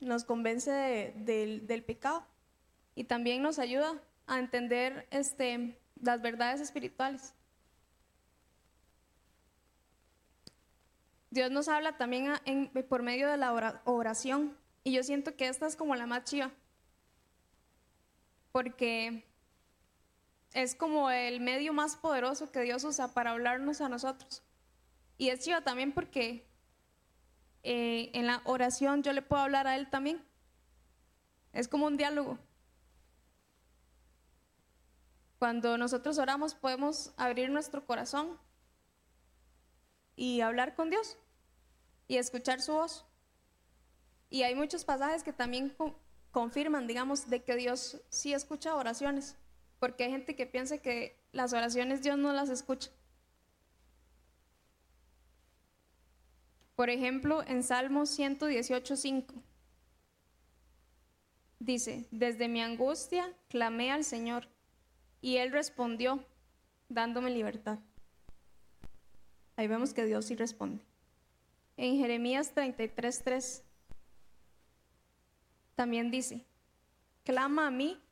Nos 0.00 0.24
convence 0.24 1.12
del 1.16 1.84
pecado. 1.84 2.24
Y 2.94 3.04
también 3.04 3.42
nos 3.42 3.58
ayuda 3.58 4.00
a 4.26 4.38
entender 4.38 5.06
este, 5.10 5.78
las 6.00 6.22
verdades 6.22 6.60
espirituales. 6.62 7.34
Dios 11.30 11.50
nos 11.50 11.68
habla 11.68 11.98
también 11.98 12.32
por 12.88 13.02
medio 13.02 13.28
de 13.28 13.36
la 13.36 13.82
oración. 13.84 14.56
Y 14.84 14.92
yo 14.92 15.02
siento 15.02 15.36
que 15.36 15.48
esta 15.48 15.66
es 15.66 15.76
como 15.76 15.94
la 15.96 16.06
más 16.06 16.24
chiva. 16.24 16.50
Porque 18.52 19.24
es 20.52 20.74
como 20.74 21.10
el 21.10 21.40
medio 21.40 21.72
más 21.72 21.96
poderoso 21.96 22.50
que 22.50 22.60
Dios 22.60 22.84
usa 22.84 23.12
para 23.14 23.32
hablarnos 23.32 23.80
a 23.80 23.88
nosotros. 23.88 24.42
Y 25.16 25.28
es 25.28 25.40
chiva 25.40 25.60
también 25.62 25.92
porque 25.92 26.48
eh, 27.62 28.10
en 28.14 28.26
la 28.26 28.40
oración 28.44 29.02
yo 29.02 29.12
le 29.12 29.22
puedo 29.22 29.42
hablar 29.42 29.66
a 29.66 29.76
Él 29.76 29.90
también. 29.90 30.24
Es 31.52 31.68
como 31.68 31.86
un 31.86 31.96
diálogo. 31.96 32.38
Cuando 35.38 35.78
nosotros 35.78 36.18
oramos 36.18 36.54
podemos 36.54 37.12
abrir 37.16 37.50
nuestro 37.50 37.84
corazón 37.86 38.38
y 40.16 40.40
hablar 40.40 40.74
con 40.74 40.90
Dios 40.90 41.16
y 42.08 42.16
escuchar 42.16 42.60
su 42.60 42.72
voz. 42.72 43.07
Y 44.30 44.42
hay 44.42 44.54
muchos 44.54 44.84
pasajes 44.84 45.22
que 45.22 45.32
también 45.32 45.74
confirman, 46.30 46.86
digamos, 46.86 47.30
de 47.30 47.42
que 47.42 47.56
Dios 47.56 48.00
sí 48.10 48.34
escucha 48.34 48.74
oraciones, 48.74 49.36
porque 49.78 50.04
hay 50.04 50.10
gente 50.10 50.36
que 50.36 50.46
piensa 50.46 50.78
que 50.78 51.18
las 51.32 51.52
oraciones 51.52 52.02
Dios 52.02 52.18
no 52.18 52.32
las 52.32 52.50
escucha. 52.50 52.90
Por 56.76 56.90
ejemplo, 56.90 57.42
en 57.46 57.62
Salmos 57.62 58.16
118.5 58.16 59.24
dice, 61.58 62.06
desde 62.10 62.46
mi 62.48 62.62
angustia 62.62 63.34
clamé 63.48 63.90
al 63.90 64.04
Señor 64.04 64.48
y 65.20 65.38
Él 65.38 65.50
respondió 65.50 66.24
dándome 66.88 67.30
libertad. 67.30 67.80
Ahí 69.56 69.66
vemos 69.66 69.92
que 69.92 70.04
Dios 70.04 70.26
sí 70.26 70.36
responde. 70.36 70.84
En 71.76 71.96
Jeremías 71.96 72.54
33.3 72.54 73.62
también 75.78 76.10
dice, 76.10 76.44
clama 77.22 77.68
a 77.68 77.70
mí 77.70 78.02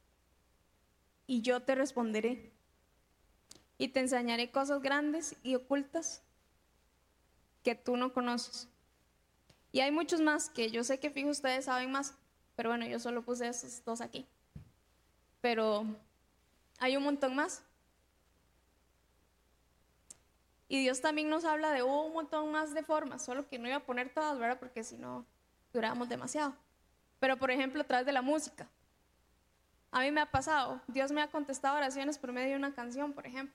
y 1.27 1.41
yo 1.41 1.65
te 1.65 1.75
responderé 1.75 2.53
y 3.77 3.89
te 3.89 3.99
enseñaré 3.99 4.53
cosas 4.53 4.81
grandes 4.81 5.35
y 5.43 5.57
ocultas 5.57 6.23
que 7.65 7.75
tú 7.75 7.97
no 7.97 8.13
conoces. 8.13 8.69
Y 9.73 9.81
hay 9.81 9.91
muchos 9.91 10.21
más 10.21 10.49
que 10.49 10.71
yo 10.71 10.85
sé 10.85 11.01
que 11.01 11.11
fijo 11.11 11.31
ustedes 11.31 11.65
saben 11.65 11.91
más, 11.91 12.15
pero 12.55 12.69
bueno, 12.69 12.87
yo 12.87 13.01
solo 13.01 13.23
puse 13.23 13.49
esos 13.49 13.85
dos 13.85 14.01
aquí. 14.01 14.29
Pero 15.41 15.85
hay 16.79 16.97
un 16.97 17.03
montón 17.03 17.35
más. 17.35 17.65
Y 20.69 20.83
Dios 20.83 21.01
también 21.01 21.29
nos 21.29 21.45
habla 21.45 21.73
de 21.73 21.83
un 21.83 22.13
montón 22.13 22.53
más 22.53 22.75
de 22.75 22.85
formas, 22.85 23.25
solo 23.25 23.49
que 23.49 23.59
no 23.59 23.67
iba 23.67 23.79
a 23.79 23.87
poner 23.87 24.15
todas, 24.15 24.39
¿verdad? 24.39 24.61
Porque 24.61 24.85
si 24.85 24.97
no, 24.97 25.27
duramos 25.73 26.09
demasiado. 26.09 26.55
Pero 27.19 27.37
por 27.37 27.51
ejemplo, 27.51 27.81
a 27.81 27.87
través 27.87 28.07
de 28.07 28.13
la 28.13 28.23
música. 28.23 28.69
A 29.91 30.01
mí 30.01 30.11
me 30.11 30.21
ha 30.21 30.31
pasado, 30.31 30.81
Dios 30.89 31.13
me 31.13 31.23
ha 31.23 31.31
contestado 31.31 31.77
oraciones 31.77 32.19
por 32.19 32.33
medio 32.33 32.51
de 32.51 32.57
una 32.57 32.75
canción, 32.75 33.13
por 33.13 33.27
ejemplo. 33.27 33.55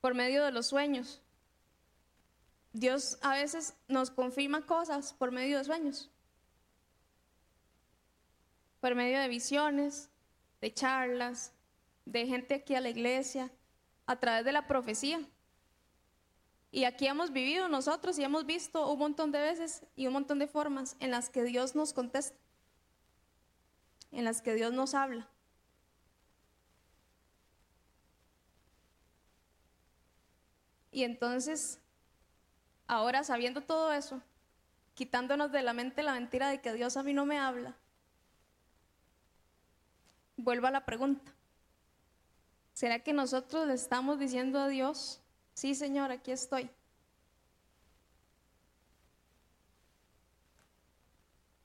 por 0.00 0.14
medio 0.14 0.44
de 0.44 0.52
los 0.52 0.66
sueños. 0.66 1.20
Dios 2.72 3.18
a 3.20 3.34
veces 3.34 3.74
nos 3.88 4.10
confirma 4.10 4.64
cosas 4.64 5.12
por 5.12 5.32
medio 5.32 5.58
de 5.58 5.64
sueños, 5.64 6.10
por 8.80 8.94
medio 8.94 9.20
de 9.20 9.28
visiones, 9.28 10.08
de 10.60 10.72
charlas, 10.72 11.52
de 12.04 12.26
gente 12.26 12.54
aquí 12.54 12.74
a 12.74 12.80
la 12.80 12.90
iglesia, 12.90 13.50
a 14.06 14.16
través 14.16 14.44
de 14.44 14.52
la 14.52 14.66
profecía. 14.66 15.20
Y 16.72 16.84
aquí 16.84 17.06
hemos 17.06 17.32
vivido 17.32 17.68
nosotros 17.68 18.18
y 18.18 18.24
hemos 18.24 18.46
visto 18.46 18.90
un 18.90 18.98
montón 18.98 19.32
de 19.32 19.40
veces 19.40 19.82
y 19.96 20.06
un 20.06 20.12
montón 20.12 20.38
de 20.38 20.46
formas 20.46 20.96
en 21.00 21.10
las 21.10 21.28
que 21.28 21.42
Dios 21.42 21.74
nos 21.74 21.92
contesta, 21.92 22.38
en 24.12 24.24
las 24.24 24.40
que 24.40 24.54
Dios 24.54 24.72
nos 24.72 24.94
habla. 24.94 25.28
Y 30.92 31.04
entonces, 31.04 31.80
ahora 32.86 33.24
sabiendo 33.24 33.62
todo 33.62 33.92
eso, 33.92 34.20
quitándonos 34.94 35.50
de 35.50 35.62
la 35.62 35.72
mente 35.72 36.02
la 36.02 36.12
mentira 36.12 36.48
de 36.48 36.60
que 36.60 36.72
Dios 36.72 36.96
a 36.96 37.02
mí 37.02 37.12
no 37.12 37.26
me 37.26 37.38
habla, 37.38 37.76
vuelvo 40.36 40.68
a 40.68 40.70
la 40.70 40.84
pregunta. 40.84 41.32
¿Será 42.74 43.00
que 43.00 43.12
nosotros 43.12 43.66
le 43.66 43.74
estamos 43.74 44.18
diciendo 44.18 44.58
a 44.58 44.68
Dios, 44.68 45.20
sí 45.54 45.74
Señor, 45.74 46.10
aquí 46.10 46.32
estoy? 46.32 46.70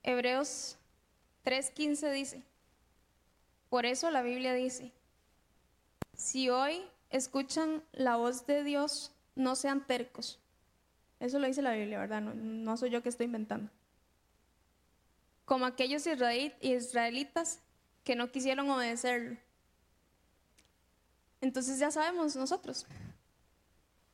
Hebreos 0.02 0.76
3:15 1.44 2.12
dice, 2.12 2.42
por 3.68 3.86
eso 3.86 4.10
la 4.10 4.22
Biblia 4.22 4.54
dice, 4.54 4.92
si 6.16 6.48
hoy 6.48 6.82
escuchan 7.10 7.82
la 7.92 8.16
voz 8.16 8.46
de 8.46 8.62
Dios, 8.62 9.12
no 9.34 9.56
sean 9.56 9.86
tercos. 9.86 10.38
Eso 11.18 11.38
lo 11.38 11.46
dice 11.46 11.62
la 11.62 11.72
Biblia, 11.72 11.98
¿verdad? 11.98 12.20
No, 12.20 12.76
soy 12.76 12.90
yo 12.90 13.02
que 13.02 13.08
estoy 13.08 13.26
inventando. 13.26 13.70
Como 15.44 15.66
aquellos 15.66 16.06
israelitas 16.06 17.60
que 18.04 18.16
no 18.16 18.30
quisieron 18.30 18.68
obedecerlo. 18.70 19.36
Entonces 21.40 21.78
ya 21.78 21.90
sabemos 21.90 22.36
nosotros, 22.36 22.86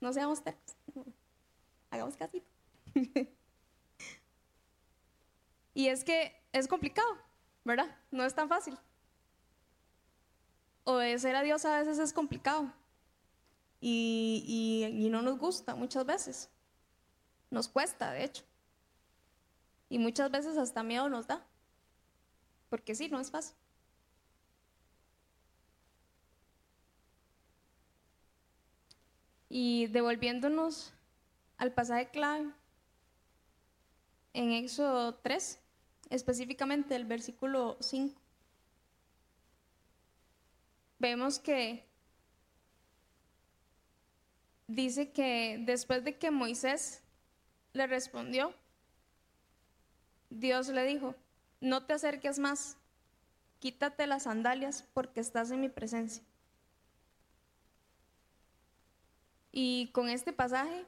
no 0.02 0.12
seamos 0.12 0.42
tercos, 0.42 0.74
hagamos 1.90 2.16
casito. 2.16 2.46
y 5.74 5.86
es 5.86 6.02
que 6.02 6.36
es 6.52 6.66
complicado, 6.66 7.08
¿verdad? 7.64 7.96
No 8.10 8.24
es 8.24 8.34
tan 8.34 8.48
fácil. 8.48 8.76
obedecer 10.84 11.36
a 11.36 11.42
Dios 11.42 11.64
a 11.64 11.78
veces 11.78 12.00
es 12.00 12.12
complicado 12.12 12.72
y, 13.80 14.90
y, 14.92 15.08
no 15.08 15.22
nos 15.22 15.38
gusta 15.38 15.76
muchas 15.76 16.04
veces. 16.04 16.50
Nos 17.50 17.68
cuesta, 17.68 18.10
de 18.10 18.24
hecho. 18.24 18.42
Y 19.88 19.98
muchas 19.98 20.30
veces 20.32 20.56
hasta 20.56 20.82
miedo 20.82 21.08
nos 21.08 21.28
da. 21.28 21.46
Porque 22.70 22.94
sí, 22.96 23.08
no 23.08 23.20
es 23.20 23.30
fácil. 23.30 23.56
Y 29.54 29.88
devolviéndonos 29.88 30.94
al 31.58 31.74
pasaje 31.74 32.08
clave, 32.08 32.50
en 34.32 34.50
Éxodo 34.50 35.16
3, 35.16 35.60
específicamente 36.08 36.96
el 36.96 37.04
versículo 37.04 37.76
5, 37.78 38.18
vemos 40.98 41.38
que 41.38 41.84
dice 44.68 45.10
que 45.10 45.58
después 45.66 46.02
de 46.02 46.16
que 46.16 46.30
Moisés 46.30 47.02
le 47.74 47.86
respondió, 47.86 48.54
Dios 50.30 50.68
le 50.68 50.86
dijo, 50.86 51.14
no 51.60 51.84
te 51.84 51.92
acerques 51.92 52.38
más, 52.38 52.78
quítate 53.58 54.06
las 54.06 54.22
sandalias 54.22 54.88
porque 54.94 55.20
estás 55.20 55.50
en 55.50 55.60
mi 55.60 55.68
presencia. 55.68 56.24
Y 59.52 59.90
con 59.92 60.08
este 60.08 60.32
pasaje 60.32 60.86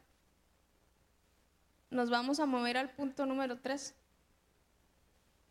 nos 1.91 2.11
vamos 2.11 2.41
a 2.41 2.47
mover 2.47 2.79
al 2.79 2.91
punto 2.91 3.27
número 3.27 3.61
3, 3.61 3.95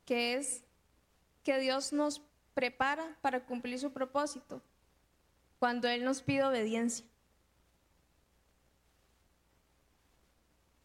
que 0.06 0.34
es 0.34 0.66
que 1.44 1.60
Dios 1.60 1.94
nos 1.94 2.22
prepara 2.54 3.18
para 3.22 3.46
cumplir 3.46 3.80
su 3.80 3.94
propósito 3.94 4.62
cuando 5.60 5.88
Él 5.88 6.04
nos 6.04 6.22
pide 6.22 6.44
obediencia. 6.44 7.06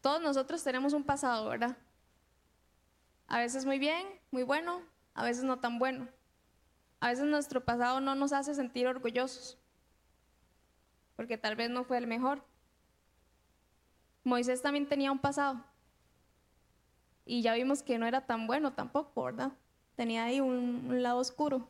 Todos 0.01 0.21
nosotros 0.21 0.63
tenemos 0.63 0.93
un 0.93 1.05
pasado, 1.05 1.49
¿verdad? 1.49 1.77
A 3.27 3.39
veces 3.41 3.65
muy 3.65 3.79
bien, 3.79 4.07
muy 4.31 4.43
bueno, 4.43 4.83
a 5.15 5.25
veces 5.25 5.45
no 5.45 5.59
tan 5.59 5.79
bueno. 5.79 6.09
A 7.01 7.09
veces 7.09 7.25
nuestro 7.25 7.65
pasado 7.65 8.01
no 8.01 8.15
nos 8.15 8.33
hace 8.33 8.55
sentir 8.55 8.87
orgullosos, 8.87 9.59
porque 11.19 11.37
tal 11.37 11.57
vez 11.57 11.69
no 11.69 11.83
fue 11.83 11.99
el 11.99 12.07
mejor. 12.07 12.45
Moisés 14.23 14.63
también 14.63 14.87
tenía 14.87 15.11
un 15.11 15.19
pasado, 15.19 15.65
y 17.25 17.43
ya 17.43 17.55
vimos 17.55 17.83
que 17.83 17.99
no 17.99 18.07
era 18.07 18.25
tan 18.25 18.47
bueno 18.47 18.73
tampoco, 18.73 19.25
¿verdad? 19.25 19.51
Tenía 19.97 20.23
ahí 20.23 20.41
un, 20.41 21.03
lado 21.03 21.19
oscuro. 21.19 21.69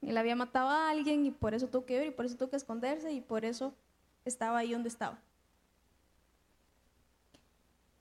Él 0.00 0.16
había 0.16 0.34
matado 0.34 0.70
a 0.70 0.88
alguien 0.88 1.26
y 1.26 1.30
por 1.30 1.52
eso 1.52 1.68
tuvo 1.68 1.84
que 1.84 2.02
ir 2.02 2.06
y 2.06 2.10
por 2.10 2.24
eso 2.24 2.38
tuvo 2.38 2.48
que 2.48 2.56
esconderse 2.56 3.12
y 3.12 3.20
por 3.20 3.44
eso 3.44 3.74
estaba 4.24 4.56
ahí 4.56 4.72
donde 4.72 4.88
estaba. 4.88 5.20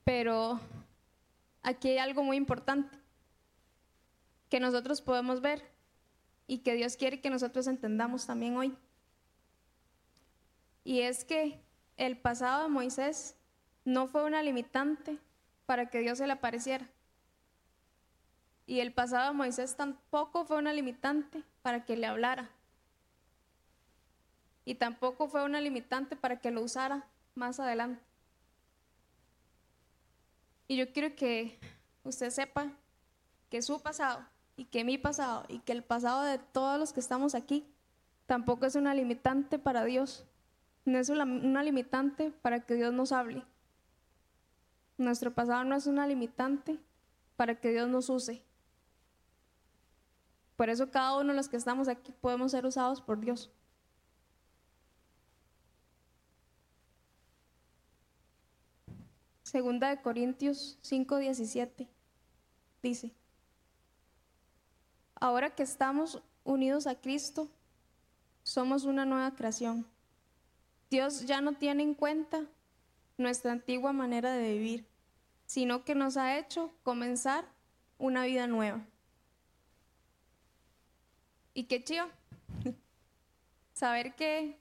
Pero 0.05 0.61
aquí 1.61 1.89
hay 1.89 1.97
algo 1.97 2.23
muy 2.23 2.37
importante 2.37 2.97
que 4.47 4.61
nosotros 4.61 5.01
podemos 5.01 5.41
ver 5.41 5.61
y 6.47 6.59
que 6.59 6.73
Dios 6.73 6.95
quiere 6.95 7.19
que 7.19 7.29
nosotros 7.29 7.67
entendamos 7.67 8.25
también 8.25 8.55
hoy. 8.55 8.75
Y 10.83 11.01
es 11.01 11.23
que 11.25 11.59
el 11.97 12.17
pasado 12.17 12.63
de 12.63 12.69
Moisés 12.69 13.35
no 13.85 14.07
fue 14.07 14.23
una 14.23 14.41
limitante 14.43 15.17
para 15.65 15.89
que 15.89 15.99
Dios 15.99 16.17
se 16.17 16.27
le 16.27 16.33
apareciera. 16.33 16.87
Y 18.65 18.79
el 18.79 18.93
pasado 18.93 19.27
de 19.27 19.37
Moisés 19.37 19.75
tampoco 19.75 20.45
fue 20.45 20.57
una 20.57 20.73
limitante 20.73 21.43
para 21.61 21.85
que 21.85 21.97
le 21.97 22.07
hablara. 22.07 22.49
Y 24.65 24.75
tampoco 24.75 25.27
fue 25.27 25.43
una 25.43 25.59
limitante 25.59 26.15
para 26.15 26.39
que 26.39 26.51
lo 26.51 26.61
usara 26.61 27.05
más 27.35 27.59
adelante. 27.59 28.01
Y 30.67 30.77
yo 30.77 30.91
quiero 30.93 31.15
que 31.15 31.59
usted 32.03 32.29
sepa 32.29 32.71
que 33.49 33.61
su 33.61 33.81
pasado 33.81 34.25
y 34.55 34.65
que 34.65 34.83
mi 34.83 34.97
pasado 34.97 35.43
y 35.49 35.59
que 35.59 35.73
el 35.73 35.83
pasado 35.83 36.23
de 36.23 36.37
todos 36.37 36.79
los 36.79 36.93
que 36.93 37.01
estamos 37.01 37.35
aquí 37.35 37.65
tampoco 38.25 38.65
es 38.65 38.75
una 38.75 38.93
limitante 38.93 39.59
para 39.59 39.83
Dios. 39.83 40.25
No 40.85 40.97
es 40.97 41.09
una, 41.09 41.63
limitante 41.63 42.31
para 42.41 42.61
que 42.61 42.75
Dios 42.75 42.93
nos 42.93 43.11
hable. 43.11 43.43
Nuestro 44.97 45.33
pasado 45.33 45.63
no 45.63 45.75
es 45.75 45.87
una 45.87 46.07
limitante 46.07 46.79
para 47.35 47.59
que 47.59 47.71
Dios 47.71 47.87
nos 47.87 48.09
use. 48.09 48.43
Por 50.55 50.69
eso 50.69 50.91
cada 50.91 51.17
uno 51.17 51.29
de 51.29 51.35
los 51.35 51.49
que 51.49 51.57
estamos 51.57 51.87
aquí 51.87 52.11
podemos 52.21 52.51
ser 52.51 52.65
usados 52.65 53.01
por 53.01 53.19
Dios. 53.19 53.51
Segunda 59.43 59.89
de 59.89 60.01
Corintios 60.01 60.77
5:17 60.81 61.87
dice, 62.81 63.11
ahora 65.15 65.53
que 65.53 65.63
estamos 65.63 66.21
unidos 66.43 66.87
a 66.87 66.95
Cristo, 66.95 67.49
somos 68.43 68.85
una 68.85 69.05
nueva 69.05 69.35
creación. 69.35 69.85
Dios 70.91 71.25
ya 71.25 71.41
no 71.41 71.53
tiene 71.53 71.81
en 71.81 71.95
cuenta 71.95 72.45
nuestra 73.17 73.51
antigua 73.51 73.93
manera 73.93 74.31
de 74.33 74.53
vivir, 74.53 74.85
sino 75.47 75.83
que 75.83 75.95
nos 75.95 76.17
ha 76.17 76.37
hecho 76.37 76.71
comenzar 76.83 77.45
una 77.97 78.25
vida 78.25 78.45
nueva. 78.45 78.85
Y 81.55 81.63
qué 81.63 81.83
chido. 81.83 82.07
Saber 83.73 84.13
que 84.13 84.59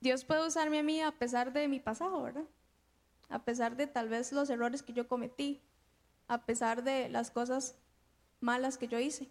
Dios 0.00 0.24
puede 0.24 0.44
usarme 0.44 0.80
a 0.80 0.82
mí 0.82 1.00
a 1.00 1.12
pesar 1.12 1.52
de 1.52 1.68
mi 1.68 1.78
pasado, 1.78 2.20
¿verdad? 2.20 2.44
a 3.28 3.44
pesar 3.44 3.76
de 3.76 3.86
tal 3.86 4.08
vez 4.08 4.32
los 4.32 4.50
errores 4.50 4.82
que 4.82 4.92
yo 4.92 5.08
cometí, 5.08 5.60
a 6.28 6.44
pesar 6.44 6.82
de 6.82 7.08
las 7.08 7.30
cosas 7.30 7.76
malas 8.40 8.78
que 8.78 8.88
yo 8.88 8.98
hice, 8.98 9.28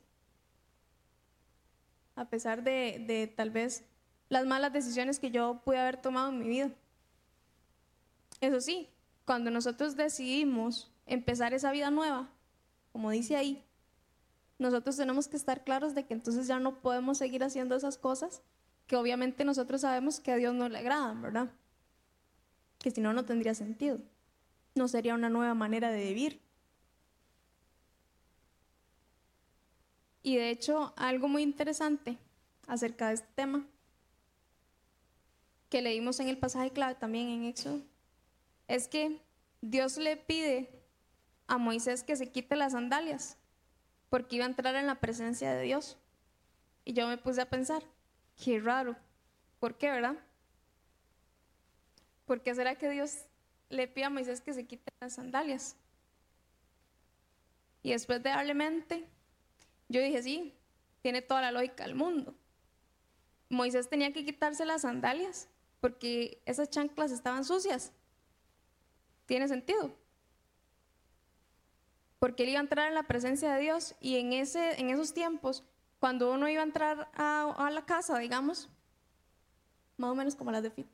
a 2.15 2.25
pesar 2.25 2.63
de, 2.63 3.33
tal 3.35 3.51
vez 3.51 3.83
las 4.29 4.45
malas 4.45 4.73
decisiones 4.73 5.19
que 5.19 5.31
yo 5.31 5.61
pude 5.63 5.77
haber 5.77 5.97
tomado 5.97 6.29
en 6.29 6.39
mi 6.39 6.47
vida. 6.47 6.71
Eso 8.41 8.61
sí, 8.61 8.89
cuando 9.25 9.51
nosotros 9.51 9.95
decidimos 9.95 10.91
empezar 11.05 11.53
esa 11.53 11.71
vida 11.71 11.91
nueva, 11.91 12.29
como 12.91 13.11
dice 13.11 13.35
ahí, 13.35 13.63
nosotros 14.57 14.97
tenemos 14.97 15.27
que 15.27 15.37
estar 15.37 15.63
claros 15.63 15.95
de 15.95 16.05
que 16.05 16.13
entonces 16.13 16.47
ya 16.47 16.59
no 16.59 16.81
podemos 16.81 17.17
seguir 17.17 17.43
haciendo 17.43 17.75
esas 17.75 17.97
cosas 17.97 18.41
que 18.87 18.95
obviamente 18.95 19.45
nosotros 19.45 19.81
sabemos 19.81 20.19
que 20.19 20.31
a 20.31 20.35
Dios 20.35 20.53
no 20.53 20.69
le 20.69 20.77
agradan, 20.77 21.21
¿verdad? 21.21 21.49
que 22.85 22.91
si 22.91 23.01
no, 23.01 23.13
no 23.13 23.25
tendría 23.25 23.55
sentido. 23.55 23.97
No 24.75 24.87
sería 24.87 25.15
una 25.15 25.27
nueva 25.27 25.55
manera 25.55 25.89
de 25.89 26.03
vivir. 26.03 26.39
Y 30.21 30.35
de 30.35 30.51
hecho, 30.51 30.93
algo 30.95 31.27
muy 31.27 31.41
interesante 31.41 32.19
acerca 32.67 33.07
de 33.07 33.15
este 33.15 33.27
tema, 33.33 33.65
que 35.69 35.81
leímos 35.81 36.19
en 36.19 36.29
el 36.29 36.37
pasaje 36.37 36.71
clave 36.71 36.95
también 36.95 37.29
en 37.29 37.45
Éxodo, 37.45 37.81
es 38.67 38.87
que 38.87 39.21
Dios 39.61 39.97
le 39.97 40.17
pide 40.17 40.69
a 41.47 41.57
Moisés 41.57 42.03
que 42.03 42.15
se 42.15 42.31
quite 42.31 42.55
las 42.55 42.73
sandalias, 42.73 43.37
porque 44.09 44.37
iba 44.37 44.45
a 44.45 44.49
entrar 44.49 44.75
en 44.75 44.87
la 44.87 44.95
presencia 44.95 45.53
de 45.53 45.63
Dios. 45.63 45.97
Y 46.83 46.93
yo 46.93 47.07
me 47.07 47.17
puse 47.17 47.41
a 47.41 47.49
pensar, 47.49 47.83
qué 48.43 48.59
raro, 48.59 48.95
¿por 49.59 49.77
qué, 49.77 49.89
verdad? 49.89 50.15
¿por 52.25 52.41
qué 52.41 52.53
será 52.55 52.75
que 52.75 52.89
Dios 52.89 53.25
le 53.69 53.87
pide 53.87 54.05
a 54.05 54.09
Moisés 54.09 54.41
que 54.41 54.53
se 54.53 54.65
quite 54.65 54.91
las 54.99 55.13
sandalias? 55.13 55.75
Y 57.83 57.91
después 57.91 58.21
de 58.23 58.29
darle 58.29 58.55
yo 59.87 60.01
dije, 60.01 60.23
sí, 60.23 60.53
tiene 61.01 61.21
toda 61.21 61.41
la 61.41 61.51
lógica 61.51 61.83
del 61.83 61.93
mundo. 61.93 62.33
Moisés 63.49 63.87
tenía 63.87 64.11
que 64.11 64.25
quitarse 64.25 64.65
las 64.65 64.81
sandalias 64.81 65.47
porque 65.85 66.41
esas 66.47 66.71
chanclas 66.71 67.11
estaban 67.11 67.45
sucias. 67.45 67.93
¿Tiene 69.27 69.47
sentido? 69.47 69.95
Porque 72.17 72.41
él 72.41 72.49
iba 72.49 72.57
a 72.57 72.63
entrar 72.63 72.87
en 72.87 72.95
la 72.95 73.03
presencia 73.03 73.53
de 73.53 73.61
Dios 73.61 73.93
y 73.99 74.17
en, 74.17 74.33
ese, 74.33 74.81
en 74.81 74.89
esos 74.89 75.13
tiempos, 75.13 75.63
cuando 75.99 76.33
uno 76.33 76.49
iba 76.49 76.61
a 76.61 76.65
entrar 76.65 77.11
a, 77.13 77.69
la 77.71 77.85
casa, 77.85 78.17
digamos, 78.17 78.67
más 79.97 80.09
o 80.09 80.15
menos 80.15 80.35
como 80.35 80.51
las 80.51 80.63
de 80.63 80.71
Fit, 80.71 80.87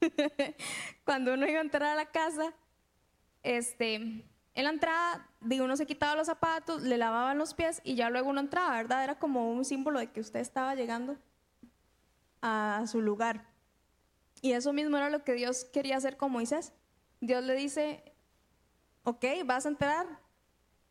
cuando 1.04 1.34
uno 1.34 1.48
iba 1.48 1.58
a 1.58 1.62
entrar 1.62 1.88
a 1.90 1.96
la 1.96 2.06
casa, 2.06 2.54
este, 3.42 3.96
en 3.96 4.24
la 4.54 4.70
entrada, 4.70 5.28
digo, 5.40 5.64
uno 5.64 5.76
se 5.76 5.86
quitaba 5.86 6.14
los 6.14 6.28
zapatos, 6.28 6.82
le 6.82 6.98
lavaban 6.98 7.36
los 7.36 7.52
pies 7.52 7.80
y 7.82 7.96
ya 7.96 8.10
luego 8.10 8.30
uno 8.30 8.38
entraba, 8.38 8.76
¿verdad? 8.76 9.02
Era 9.02 9.18
como 9.18 9.50
un 9.50 9.64
símbolo 9.64 9.98
de 9.98 10.12
que 10.12 10.20
usted 10.20 10.38
estaba 10.38 10.76
llegando 10.76 11.16
a 12.42 12.84
su 12.86 13.00
lugar. 13.00 13.49
Y 14.40 14.52
eso 14.52 14.72
mismo 14.72 14.96
era 14.96 15.10
lo 15.10 15.24
que 15.24 15.34
Dios 15.34 15.64
quería 15.64 15.96
hacer 15.96 16.16
con 16.16 16.32
Moisés. 16.32 16.72
Dios 17.20 17.44
le 17.44 17.54
dice, 17.54 18.02
ok, 19.04 19.24
vas 19.44 19.66
a 19.66 19.70
entrar, 19.70 20.06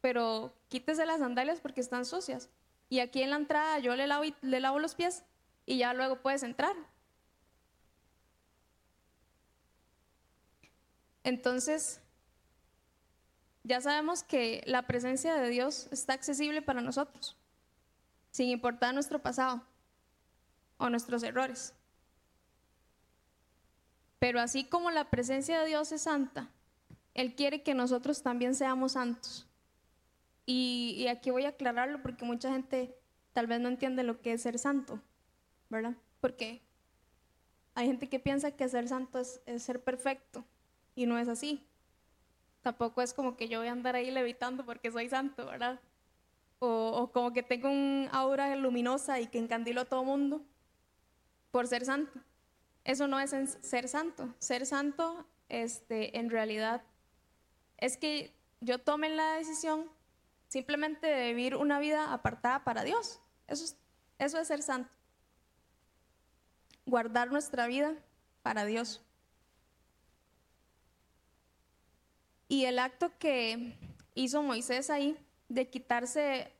pero 0.01 0.53
quítese 0.67 1.05
las 1.05 1.19
sandalias 1.19 1.59
porque 1.59 1.81
están 1.81 2.05
sucias. 2.05 2.49
y 2.91 2.99
aquí 3.01 3.21
en 3.21 3.29
la 3.29 3.35
entrada 3.35 3.77
yo 3.79 3.95
le 3.95 4.07
lavo, 4.07 4.23
le 4.41 4.59
lavo 4.59 4.79
los 4.79 4.95
pies 4.95 5.23
y 5.65 5.77
ya 5.77 5.93
luego 5.93 6.21
puedes 6.21 6.41
entrar. 6.43 6.75
Entonces, 11.23 12.01
ya 13.63 13.81
sabemos 13.81 14.23
que 14.23 14.63
la 14.65 14.87
presencia 14.87 15.35
de 15.35 15.49
Dios 15.49 15.87
está 15.91 16.13
accesible 16.13 16.63
para 16.63 16.81
nosotros, 16.81 17.37
sin 18.31 18.49
importar 18.49 18.95
nuestro 18.95 19.21
pasado 19.21 19.61
o 20.77 20.89
nuestros 20.89 21.21
errores. 21.21 21.75
Pero 24.19 24.41
así 24.41 24.65
como 24.65 24.91
la 24.91 25.09
presencia 25.09 25.59
de 25.59 25.67
Dios 25.67 25.91
es 25.93 26.01
santa, 26.01 26.49
Él 27.13 27.35
quiere 27.35 27.63
que 27.63 27.73
nosotros 27.73 28.21
también 28.21 28.53
seamos 28.53 28.91
santos. 28.91 29.47
Y, 30.45 31.05
aquí 31.07 31.29
voy 31.29 31.45
a 31.45 31.49
aclararlo 31.49 32.01
porque 32.01 32.25
mucha 32.25 32.51
gente 32.51 32.95
tal 33.33 33.45
vez 33.45 33.61
no 33.61 33.69
entiende 33.69 34.01
lo 34.01 34.19
que 34.19 34.33
es 34.33 34.41
ser 34.41 34.57
santo, 34.57 34.99
¿verdad? 35.69 35.95
Porque 36.21 36.63
hay 37.75 37.85
gente 37.85 38.09
que 38.09 38.19
piensa 38.19 38.49
que 38.49 38.67
ser 38.67 38.87
santo 38.87 39.19
es, 39.19 39.39
ser 39.57 39.83
perfecto 39.83 40.43
y 40.95 41.05
no 41.05 41.19
es 41.19 41.27
así. 41.27 41.63
Tampoco 42.61 43.03
es 43.03 43.13
como 43.13 43.37
que 43.37 43.47
yo 43.47 43.59
voy 43.59 43.67
a 43.67 43.71
andar 43.71 43.95
ahí 43.95 44.09
levitando 44.09 44.65
porque 44.65 44.91
soy 44.91 45.07
santo, 45.07 45.45
¿verdad? 45.45 45.79
O, 46.57 46.93
o 46.95 47.11
como 47.11 47.31
que 47.31 47.43
tengo 47.43 47.69
un 47.69 48.09
aura 48.11 48.55
luminosa 48.55 49.19
y 49.19 49.27
que 49.27 49.37
encandilo 49.37 49.81
a 49.81 49.85
todo 49.85 50.03
mundo 50.03 50.41
por 51.51 51.67
ser 51.67 51.85
santo. 51.85 52.19
Eso 52.89 53.07
no 53.07 53.19
es 53.19 53.35
ser 53.61 53.87
santo. 53.87 54.33
Ser 54.39 54.65
santo, 54.65 55.23
este, 55.47 56.17
en 56.17 56.31
realidad, 56.31 56.81
es 57.77 57.97
que 57.97 58.33
yo 58.61 58.79
tome 58.79 59.09
la 59.09 59.33
decisión 59.33 59.91
simplemente 60.47 61.05
de 61.05 61.27
vivir 61.27 61.55
una 61.55 61.77
vida 61.77 62.11
apartada 62.11 62.63
para 62.63 62.83
Dios. 62.83 63.21
Eso 63.45 63.63
es, 63.63 63.77
eso 64.17 64.39
es 64.39 64.47
ser 64.47 64.63
santo. 64.63 64.89
Guardar 66.87 67.31
nuestra 67.31 67.67
vida 67.67 67.93
para 68.41 68.65
Dios. 68.65 69.03
Y 72.47 72.65
el 72.65 72.79
acto 72.79 73.11
que 73.19 73.77
hizo 74.15 74.41
Moisés 74.41 74.89
ahí 74.89 75.15
de 75.47 75.69
quitarse 75.69 76.51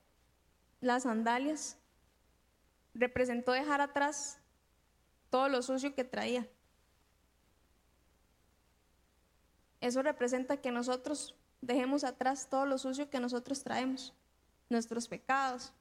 las 0.80 1.02
sandalias 1.04 1.80
representó 2.94 3.52
dejar 3.52 3.82
atrás 3.82 4.39
todo 5.30 5.50
lo 5.50 5.62
sucio 5.62 5.94
que 5.96 6.04
traía. 6.04 6.48
Eso 9.82 10.02
representa 10.02 10.58
que 10.58 10.72
nosotros 10.72 11.36
dejemos 11.62 12.04
atrás 12.04 12.50
todo 12.50 12.66
lo 12.66 12.78
sucio 12.78 13.10
que 13.10 13.20
nosotros 13.20 13.64
traemos, 13.64 14.14
nuestros 14.70 15.08
pecados. 15.08 15.72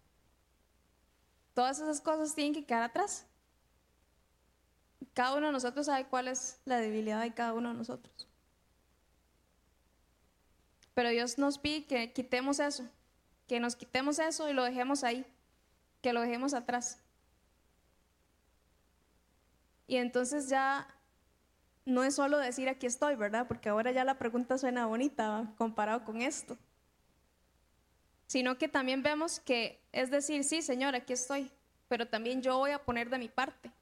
Todas 1.54 1.80
esas 1.80 2.00
cosas 2.00 2.34
tienen 2.34 2.54
que 2.54 2.64
quedar 2.64 2.84
atrás. 2.84 3.26
Cada 5.14 5.34
uno 5.34 5.46
de 5.46 5.52
nosotros 5.52 5.86
sabe 5.86 6.06
cuál 6.06 6.28
es 6.28 6.60
la 6.64 6.78
debilidad 6.78 7.22
de 7.22 7.34
cada 7.34 7.52
uno 7.54 7.70
de 7.70 7.74
nosotros. 7.74 8.28
Pero 10.94 11.10
Dios 11.10 11.38
nos 11.38 11.58
pide 11.58 11.86
que 11.86 12.12
quitemos 12.12 12.60
eso, 12.60 12.84
que 13.46 13.60
nos 13.60 13.76
quitemos 13.76 14.18
eso 14.18 14.48
y 14.48 14.52
lo 14.52 14.64
dejemos 14.64 15.04
ahí, 15.04 15.24
que 16.02 16.12
lo 16.12 16.20
dejemos 16.20 16.54
atrás. 16.54 16.98
Y 19.88 19.96
entonces 19.96 20.50
ya 20.50 20.86
no 21.86 22.04
es 22.04 22.14
solo 22.14 22.36
decir 22.36 22.68
aquí 22.68 22.86
estoy, 22.86 23.16
¿verdad? 23.16 23.48
Porque 23.48 23.70
ahora 23.70 23.90
ya 23.90 24.04
la 24.04 24.18
pregunta 24.18 24.58
suena 24.58 24.84
bonita 24.86 25.50
comparado 25.56 26.04
con 26.04 26.20
esto. 26.20 26.58
Sino 28.26 28.58
que 28.58 28.68
también 28.68 29.02
vemos 29.02 29.40
que 29.40 29.80
es 29.90 30.10
decir, 30.10 30.44
sí, 30.44 30.60
Señor, 30.60 30.94
aquí 30.94 31.14
estoy, 31.14 31.50
pero 31.88 32.06
también 32.06 32.42
yo 32.42 32.58
voy 32.58 32.72
a 32.72 32.84
poner 32.84 33.08
de 33.08 33.16
mi 33.16 33.28
parte. 33.28 33.72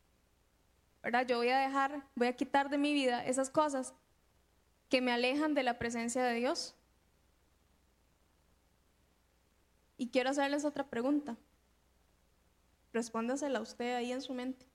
¿Verdad? 1.02 1.26
Yo 1.26 1.38
voy 1.38 1.48
a 1.48 1.58
dejar, 1.58 2.04
voy 2.14 2.28
a 2.28 2.36
quitar 2.36 2.70
de 2.70 2.78
mi 2.78 2.94
vida 2.94 3.26
esas 3.26 3.50
cosas 3.50 3.92
que 4.88 5.00
me 5.00 5.10
alejan 5.10 5.54
de 5.54 5.64
la 5.64 5.76
presencia 5.76 6.22
de 6.22 6.34
Dios. 6.34 6.76
Y 9.98 10.08
quiero 10.10 10.30
hacerles 10.30 10.64
otra 10.64 10.84
pregunta. 10.84 11.36
Respóndasela 12.92 13.60
usted 13.60 13.96
ahí 13.96 14.12
en 14.12 14.22
su 14.22 14.32
mente 14.32 14.66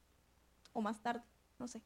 o 0.74 0.82
más 0.82 1.02
tarde, 1.02 1.24
no 1.60 1.68
sé. 1.68 1.82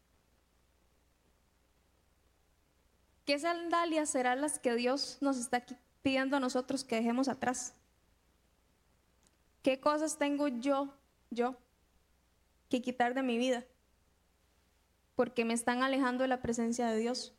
¿Qué 3.25 3.39
sandalias 3.39 4.09
serán 4.09 4.41
las 4.41 4.59
que 4.59 4.75
Dios 4.75 5.17
nos 5.19 5.37
está 5.37 5.65
pidiendo 6.03 6.37
a 6.37 6.39
nosotros 6.39 6.83
que 6.83 6.95
dejemos 6.95 7.27
atrás? 7.27 7.73
¿Qué 9.63 9.79
cosas 9.79 10.19
tengo 10.19 10.47
yo, 10.47 10.93
yo, 11.31 11.57
que 12.69 12.83
quitar 12.83 13.15
de 13.15 13.23
mi 13.23 13.39
vida? 13.39 13.65
Porque 15.15 15.43
me 15.43 15.55
están 15.55 15.81
alejando 15.81 16.21
de 16.21 16.27
la 16.27 16.43
presencia 16.43 16.87
de 16.87 16.97
Dios. 16.97 17.33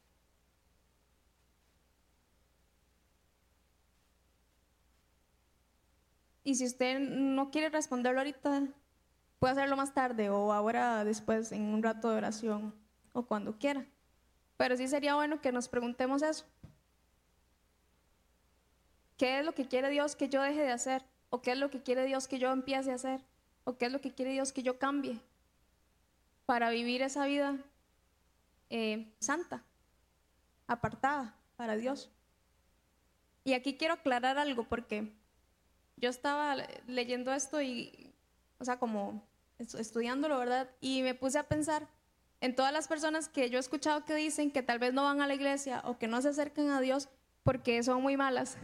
Y 6.42 6.56
si 6.56 6.64
usted 6.64 6.98
no 6.98 7.50
quiere 7.50 7.68
responderlo 7.68 8.20
ahorita, 8.20 8.68
Puede 9.46 9.60
hacerlo 9.60 9.76
más 9.76 9.94
tarde 9.94 10.28
o 10.28 10.52
ahora 10.52 11.04
después 11.04 11.52
en 11.52 11.62
un 11.62 11.80
rato 11.80 12.10
de 12.10 12.16
oración 12.16 12.74
o 13.12 13.26
cuando 13.26 13.56
quiera. 13.56 13.86
Pero 14.56 14.76
sí 14.76 14.88
sería 14.88 15.14
bueno 15.14 15.40
que 15.40 15.52
nos 15.52 15.68
preguntemos 15.68 16.20
eso. 16.22 16.44
¿Qué 19.16 19.38
es 19.38 19.46
lo 19.46 19.54
que 19.54 19.68
quiere 19.68 19.88
Dios 19.88 20.16
que 20.16 20.28
yo 20.28 20.42
deje 20.42 20.62
de 20.62 20.72
hacer? 20.72 21.04
¿O 21.30 21.42
qué 21.42 21.52
es 21.52 21.58
lo 21.58 21.70
que 21.70 21.80
quiere 21.80 22.06
Dios 22.06 22.26
que 22.26 22.40
yo 22.40 22.50
empiece 22.50 22.90
a 22.90 22.96
hacer? 22.96 23.20
¿O 23.62 23.78
qué 23.78 23.86
es 23.86 23.92
lo 23.92 24.00
que 24.00 24.12
quiere 24.12 24.32
Dios 24.32 24.50
que 24.50 24.64
yo 24.64 24.80
cambie 24.80 25.20
para 26.44 26.70
vivir 26.70 27.02
esa 27.02 27.24
vida 27.26 27.56
eh, 28.68 29.12
santa, 29.20 29.62
apartada 30.66 31.36
para 31.56 31.76
Dios? 31.76 32.10
Y 33.44 33.52
aquí 33.52 33.76
quiero 33.76 33.94
aclarar 33.94 34.38
algo 34.38 34.64
porque 34.64 35.12
yo 35.98 36.10
estaba 36.10 36.56
leyendo 36.88 37.32
esto 37.32 37.62
y 37.62 38.12
o 38.58 38.64
sea, 38.64 38.78
como 38.78 39.22
estudiándolo, 39.58 40.38
¿verdad? 40.38 40.70
Y 40.80 41.02
me 41.02 41.14
puse 41.14 41.38
a 41.38 41.48
pensar 41.48 41.88
en 42.40 42.54
todas 42.54 42.72
las 42.72 42.88
personas 42.88 43.28
que 43.28 43.48
yo 43.50 43.58
he 43.58 43.60
escuchado 43.60 44.04
que 44.04 44.14
dicen 44.14 44.50
que 44.50 44.62
tal 44.62 44.78
vez 44.78 44.92
no 44.92 45.04
van 45.04 45.20
a 45.20 45.26
la 45.26 45.34
iglesia 45.34 45.82
o 45.84 45.98
que 45.98 46.06
no 46.06 46.20
se 46.20 46.28
acercan 46.28 46.70
a 46.70 46.80
Dios 46.80 47.08
porque 47.42 47.82
son 47.82 48.02
muy 48.02 48.16
malas. 48.16 48.56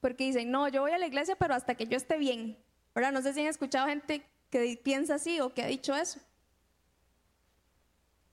Porque 0.00 0.24
dicen, 0.24 0.50
no, 0.50 0.68
yo 0.68 0.82
voy 0.82 0.92
a 0.92 0.98
la 0.98 1.06
iglesia, 1.06 1.36
pero 1.36 1.54
hasta 1.54 1.74
que 1.74 1.86
yo 1.86 1.96
esté 1.96 2.18
bien. 2.18 2.58
¿Verdad? 2.94 3.12
No 3.12 3.22
sé 3.22 3.32
si 3.32 3.40
han 3.40 3.46
escuchado 3.46 3.88
gente 3.88 4.24
que 4.50 4.80
piensa 4.82 5.16
así 5.16 5.40
o 5.40 5.52
que 5.52 5.62
ha 5.62 5.66
dicho 5.66 5.94
eso. 5.94 6.20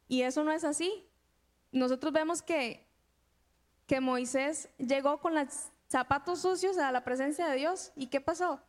Y 0.08 0.24
eso 0.24 0.44
no 0.44 0.52
es 0.52 0.64
así. 0.64 1.08
Nosotros 1.72 2.12
vemos 2.12 2.42
que, 2.42 2.86
que 3.88 4.02
Moisés 4.02 4.70
llegó 4.78 5.20
con 5.22 5.34
los 5.34 5.70
zapatos 5.88 6.42
sucios 6.42 6.78
a 6.78 6.92
la 6.92 7.04
presencia 7.04 7.48
de 7.48 7.56
Dios. 7.56 7.92
¿Y 7.96 8.08
qué 8.08 8.22
pasó? 8.22 8.62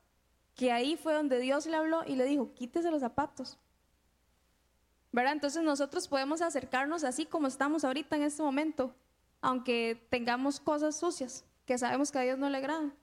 Que 0.55 0.73
ahí 0.73 0.97
fue 0.97 1.15
donde 1.15 1.39
Dios 1.39 1.67
le 1.67 1.77
habló 1.77 2.03
y 2.07 2.17
le 2.17 2.25
dijo, 2.25 2.53
quítese 2.55 2.91
los 2.91 3.01
zapatos. 3.01 3.59
¿Verdad? 5.13 5.33
Entonces 5.33 5.63
nosotros 5.63 6.09
podemos 6.09 6.41
acercarnos 6.41 7.05
así 7.05 7.27
como 7.27 7.47
estamos 7.47 7.85
ahorita 7.85 8.17
en 8.17 8.23
este 8.23 8.43
momento, 8.43 8.95
aunque 9.41 10.07
tengamos 10.11 10.59
cosas 10.59 10.97
sucias 10.97 11.45
que 11.67 11.77
sabemos 11.77 12.11
que 12.11 12.19
a 12.19 12.23
Dios 12.23 12.39
no 12.39 12.49
le 12.49 12.59
agradan. 12.59 12.95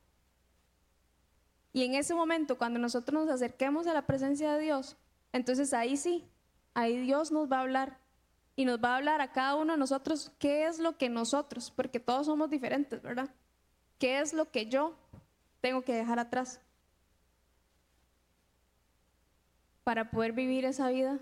Y 1.72 1.84
en 1.84 1.94
ese 1.94 2.16
momento, 2.16 2.58
cuando 2.58 2.80
nosotros 2.80 3.26
nos 3.26 3.34
acerquemos 3.34 3.86
a 3.86 3.94
la 3.94 4.08
presencia 4.08 4.54
de 4.54 4.64
Dios, 4.64 4.98
entonces 5.32 5.74
ahí 5.74 5.98
sí, 5.98 6.26
ahí 6.74 6.98
Dios 6.98 7.32
nos 7.32 7.52
va 7.52 7.58
a 7.58 7.62
hablar 7.62 8.00
y 8.56 8.66
nos 8.66 8.84
va 8.84 8.94
a 8.94 8.98
hablar 8.98 9.22
a 9.22 9.32
cada 9.32 9.56
uno 9.56 9.74
de 9.74 9.80
nosotros 9.80 10.32
qué 10.40 10.66
es 10.66 10.80
lo 10.80 10.98
que 10.98 11.10
nosotros, 11.10 11.72
porque 11.72 12.00
todos 12.00 12.26
somos 12.26 12.50
diferentes, 12.50 13.02
¿verdad? 13.02 13.30
¿Qué 14.00 14.20
es 14.20 14.34
lo 14.34 14.50
que 14.52 14.66
yo 14.66 14.98
tengo 15.62 15.84
que 15.84 15.94
dejar 15.94 16.20
atrás? 16.20 16.60
Para 19.90 20.12
poder 20.12 20.34
vivir 20.34 20.66
esa 20.66 20.88
vida 20.92 21.18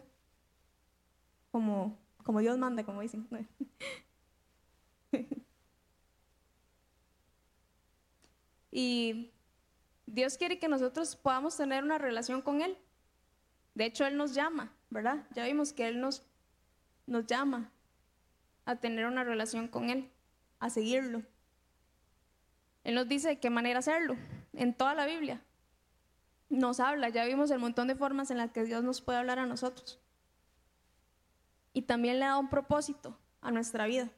como, 1.51 1.97
como 2.26 2.41
Dios 2.41 2.57
manda, 2.57 2.84
como 2.84 2.99
dicen. 2.99 3.26
y 8.70 9.32
Dios 10.05 10.38
quiere 10.38 10.59
que 10.59 10.68
nosotros 10.68 11.15
podamos 11.15 11.55
tener 11.55 11.82
una 11.82 11.97
relación 11.97 12.41
con 12.41 12.61
Él. 12.61 12.78
De 13.74 13.86
hecho, 13.86 14.05
Él 14.05 14.18
nos 14.18 14.34
llama, 14.34 14.74
¿verdad? 14.89 15.26
Ya 15.34 15.45
vimos 15.45 15.72
que 15.72 15.88
Él 15.88 16.01
nos, 16.01 16.26
nos 17.05 17.26
llama 17.26 17.72
a 18.65 18.76
tener 18.76 19.05
una 19.05 19.24
relación 19.24 19.70
con 19.70 19.89
Él, 19.89 20.11
a 20.59 20.70
seguirlo. 20.70 21.24
Él 22.84 22.95
nos 22.95 23.07
dice 23.07 23.30
de 23.30 23.39
qué 23.39 23.49
manera 23.49 23.80
hacerlo 23.80 24.18
en 24.51 24.74
toda 24.74 24.93
la 24.93 25.05
Biblia 25.05 25.41
nos 26.50 26.80
habla, 26.80 27.10
ya 27.10 27.26
vimos 27.26 27.52
el 27.52 27.60
montón 27.60 27.88
de 27.88 27.95
formas 27.95 28.32
en 28.32 28.38
las 28.38 28.52
que 28.52 28.64
Dios 28.64 28.84
nos 28.84 29.02
puede 29.02 29.20
hablar 29.20 29.39
a 29.39 29.45
nosotros. 29.45 30.00
Y 31.74 31.84
también 31.84 32.20
le 32.20 32.26
da 32.26 32.38
un 32.38 32.50
propósito 32.50 33.18
a 33.41 33.52
nuestra 33.52 33.86
vida. 33.86 34.10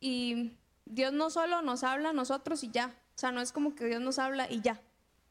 Y 0.00 0.58
Dios 0.84 1.12
no 1.12 1.30
solo 1.30 1.62
nos 1.62 1.84
habla 1.84 2.10
a 2.10 2.12
nosotros 2.12 2.62
y 2.64 2.70
ya. 2.70 2.94
O 3.14 3.18
sea, 3.18 3.30
no 3.30 3.40
es 3.40 3.52
como 3.52 3.74
que 3.74 3.86
Dios 3.86 4.00
nos 4.00 4.18
habla 4.18 4.50
y 4.50 4.60
ya. 4.60 4.80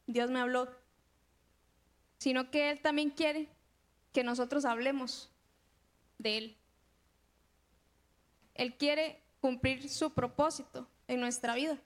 Dios 0.07 0.31
me 0.31 0.39
habló. 0.39 0.69
Sino 2.17 2.51
que 2.51 2.71
Él 2.71 2.81
también 2.81 3.09
quiere 3.09 3.49
que 4.13 4.23
nosotros 4.23 4.65
hablemos 4.65 5.29
de 6.19 6.37
Él. 6.37 6.57
Él 8.53 8.77
quiere 8.77 9.20
cumplir 9.41 9.89
su 9.89 10.13
propósito 10.13 10.87
en 11.07 11.19
nuestra 11.19 11.55
vida. 11.55 11.77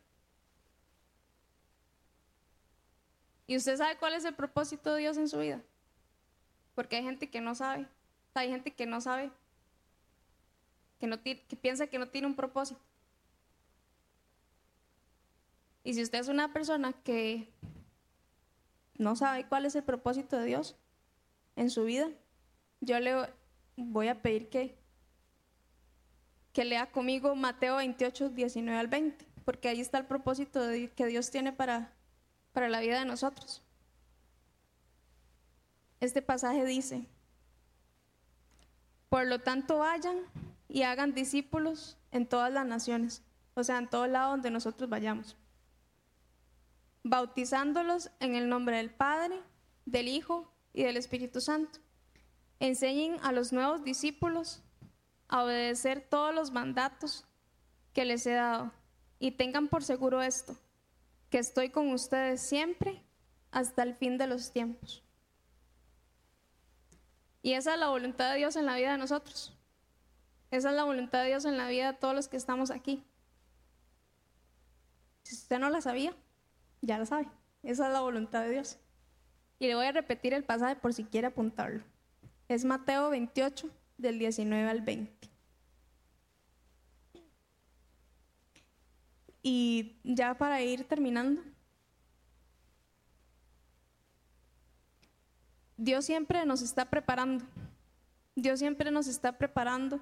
¿Y 3.48 3.58
usted 3.58 3.78
sabe 3.78 3.98
cuál 3.98 4.14
es 4.14 4.26
el 4.26 4.36
propósito 4.36 4.94
de 4.94 5.02
Dios 5.02 5.18
en 5.18 5.30
su 5.30 5.40
vida? 5.40 5.62
Porque 6.76 6.98
hay 6.98 7.04
gente 7.04 7.30
que 7.30 7.42
no 7.42 7.56
sabe. 7.56 7.88
Hay 8.34 8.50
gente 8.50 8.74
que 8.74 8.86
no 8.86 9.00
sabe, 9.00 9.32
que, 11.00 11.08
no 11.08 11.22
que 11.24 11.38
piensa 11.62 11.88
que 11.88 11.98
no 11.98 12.10
tiene 12.10 12.28
un 12.28 12.36
propósito. 12.36 12.82
Y 15.86 15.94
si 15.94 16.02
usted 16.02 16.20
es 16.20 16.28
una 16.28 16.52
persona 16.52 16.92
que 16.92 17.48
no 18.98 19.16
sabe 19.16 19.48
cuál 19.48 19.66
es 19.66 19.76
el 19.76 19.84
propósito 19.84 20.38
de 20.38 20.46
Dios 20.46 20.76
en 21.56 21.70
su 21.70 21.86
vida, 21.86 22.10
yo 22.82 23.00
le 23.00 23.30
voy 23.78 24.10
a 24.10 24.22
pedir 24.22 24.50
que, 24.50 24.78
que 26.56 26.64
lea 26.64 26.90
conmigo 26.90 27.36
Mateo 27.36 27.76
28, 27.76 28.30
19 28.30 28.80
al 28.80 28.88
20, 28.88 29.26
porque 29.44 29.68
ahí 29.68 29.82
está 29.82 29.98
el 29.98 30.06
propósito 30.06 30.62
que 30.96 31.06
Dios 31.06 31.30
tiene 31.30 31.52
para, 31.52 31.92
para 32.54 32.70
la 32.70 32.80
vida 32.80 32.98
de 32.98 33.06
nosotros. 33.06 33.62
Este 36.00 36.22
pasaje 36.22 36.64
dice, 36.64 37.10
por 39.10 39.28
lo 39.28 39.40
tanto 39.40 39.80
vayan 39.80 40.18
y 40.70 40.84
hagan 40.84 41.14
discípulos 41.14 41.98
en 42.12 42.26
todas 42.26 42.54
las 42.54 42.66
naciones, 42.66 43.22
o 43.54 43.64
sea, 43.66 43.78
en 43.78 43.90
todo 43.90 44.08
lado 44.08 44.32
donde 44.32 44.50
nosotros 44.50 44.90
vayamos, 44.90 45.36
bautizándolos 47.04 48.12
en 48.22 48.34
el 48.34 48.48
nombre 48.48 48.78
del 48.78 48.92
Padre, 48.92 49.42
del 49.86 50.08
Hijo 50.08 50.50
y 50.72 50.84
del 50.84 50.96
Espíritu 50.96 51.42
Santo. 51.42 51.80
Enseñen 52.62 53.18
a 53.24 53.34
los 53.34 53.52
nuevos 53.52 53.84
discípulos 53.84 54.64
a 55.28 55.44
obedecer 55.44 56.02
todos 56.02 56.34
los 56.34 56.52
mandatos 56.52 57.26
que 57.94 58.06
les 58.06 58.26
he 58.26 58.34
dado 58.34 58.72
y 59.20 59.32
tengan 59.32 59.68
por 59.68 59.84
seguro 59.84 60.22
esto, 60.22 60.56
que 61.30 61.40
estoy 61.40 61.70
con 61.70 61.92
ustedes 61.92 62.42
siempre 62.42 63.04
hasta 63.52 63.84
el 63.84 63.96
fin 63.96 64.18
de 64.18 64.28
los 64.28 64.52
tiempos. 64.52 65.04
Y 67.42 67.54
esa 67.54 67.74
es 67.74 67.80
la 67.80 67.90
voluntad 67.90 68.32
de 68.32 68.38
Dios 68.38 68.56
en 68.56 68.66
la 68.66 68.76
vida 68.76 68.92
de 68.92 68.98
nosotros. 68.98 69.56
Esa 70.52 70.70
es 70.70 70.76
la 70.76 70.84
voluntad 70.84 71.22
de 71.22 71.28
Dios 71.28 71.46
en 71.46 71.58
la 71.58 71.68
vida 71.68 71.92
de 71.92 71.98
todos 71.98 72.16
los 72.16 72.28
que 72.28 72.38
estamos 72.38 72.72
aquí. 72.72 73.04
Si 75.24 75.36
usted 75.36 75.60
no 75.60 75.70
la 75.70 75.82
sabía, 75.82 76.16
ya 76.82 76.98
la 76.98 77.06
sabe. 77.06 77.28
Esa 77.64 77.88
es 77.88 77.94
la 77.94 78.02
voluntad 78.02 78.42
de 78.44 78.52
Dios. 78.52 78.78
Y 79.60 79.68
le 79.68 79.76
voy 79.76 79.86
a 79.86 79.92
repetir 79.92 80.34
el 80.34 80.44
pasaje 80.44 80.76
por 80.76 80.94
si 80.94 81.04
quiere 81.04 81.28
apuntarlo. 81.28 81.84
Es 82.48 82.66
Mateo 82.66 83.10
28, 83.10 83.70
del 83.98 84.20
19 84.20 84.70
al 84.70 84.82
20. 84.82 85.30
Y 89.48 89.98
ya 90.04 90.36
para 90.36 90.62
ir 90.62 90.86
terminando, 90.86 91.42
Dios 95.78 96.06
siempre 96.06 96.46
nos 96.46 96.62
está 96.62 96.90
preparando. 96.90 97.46
Dios 98.36 98.60
siempre 98.60 98.92
nos 98.92 99.08
está 99.08 99.38
preparando 99.38 100.02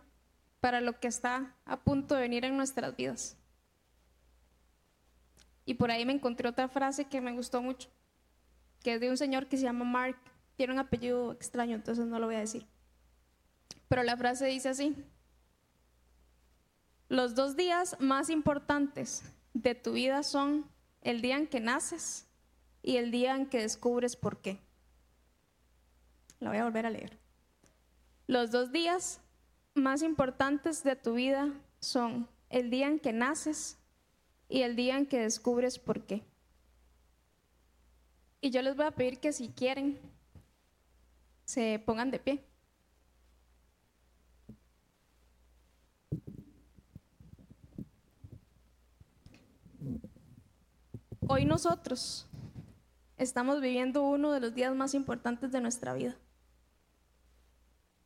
para 0.60 0.80
lo 0.80 1.00
que 1.00 1.08
está 1.08 1.54
a 1.66 1.78
punto 1.82 2.16
de 2.16 2.22
venir 2.22 2.46
en 2.46 2.56
nuestras 2.56 2.96
vidas. 2.96 3.38
Y 5.66 5.74
por 5.76 5.92
ahí 5.92 6.06
me 6.06 6.14
encontré 6.14 6.48
otra 6.48 6.68
frase 6.68 7.06
que 7.06 7.22
me 7.22 7.34
gustó 7.34 7.62
mucho, 7.62 7.90
que 8.82 8.94
es 8.94 9.02
de 9.02 9.10
un 9.10 9.18
señor 9.18 9.48
que 9.48 9.58
se 9.58 9.64
llama 9.64 9.86
Mark. 9.86 10.18
Tiene 10.56 10.74
un 10.74 10.80
apellido 10.80 11.32
extraño, 11.34 11.76
entonces 11.76 12.06
no 12.06 12.20
lo 12.20 12.28
voy 12.28 12.36
a 12.36 12.40
decir. 12.40 12.66
Pero 13.88 14.04
la 14.04 14.18
frase 14.18 14.46
dice 14.48 14.70
así, 14.70 14.96
los 17.10 17.36
dos 17.36 17.56
días 17.56 17.96
más 18.00 18.30
importantes 18.30 19.24
de 19.54 19.76
tu 19.76 19.94
vida 19.94 20.24
son 20.24 20.70
el 21.02 21.22
día 21.22 21.38
en 21.38 21.48
que 21.48 21.60
naces 21.60 22.28
y 22.82 22.98
el 22.98 23.12
día 23.12 23.36
en 23.36 23.46
que 23.48 23.60
descubres 23.60 24.16
por 24.16 24.42
qué. 24.42 24.60
La 26.40 26.50
voy 26.50 26.58
a 26.58 26.64
volver 26.64 26.86
a 26.86 26.90
leer. 26.90 27.20
Los 28.28 28.52
dos 28.52 28.72
días 28.72 29.22
más 29.76 30.02
importantes 30.02 30.84
de 30.84 30.96
tu 30.96 31.14
vida 31.14 31.54
son 31.80 32.28
el 32.50 32.70
día 32.70 32.88
en 32.88 33.00
que 33.00 33.14
naces 33.14 33.78
y 34.50 34.62
el 34.62 34.76
día 34.76 34.98
en 34.98 35.06
que 35.06 35.20
descubres 35.20 35.80
por 35.80 36.06
qué. 36.06 36.24
Y 38.42 38.50
yo 38.50 38.62
les 38.62 38.76
voy 38.76 38.86
a 38.86 38.92
pedir 38.92 39.20
que 39.20 39.32
si 39.32 39.50
quieren, 39.50 40.00
se 41.46 41.82
pongan 41.86 42.12
de 42.12 42.20
pie. 42.20 42.46
Hoy 51.28 51.46
nosotros 51.64 52.28
estamos 53.18 53.62
viviendo 53.62 54.04
uno 54.04 54.34
de 54.34 54.42
los 54.42 54.54
días 54.54 54.76
más 54.76 54.94
importantes 54.94 55.52
de 55.54 55.62
nuestra 55.62 55.94
vida 55.94 56.18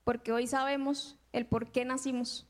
porque 0.04 0.32
hoy 0.32 0.48
sabemos 0.48 1.20
el 1.34 1.46
por 1.46 1.70
qué 1.70 1.84
nacimos. 1.84 2.48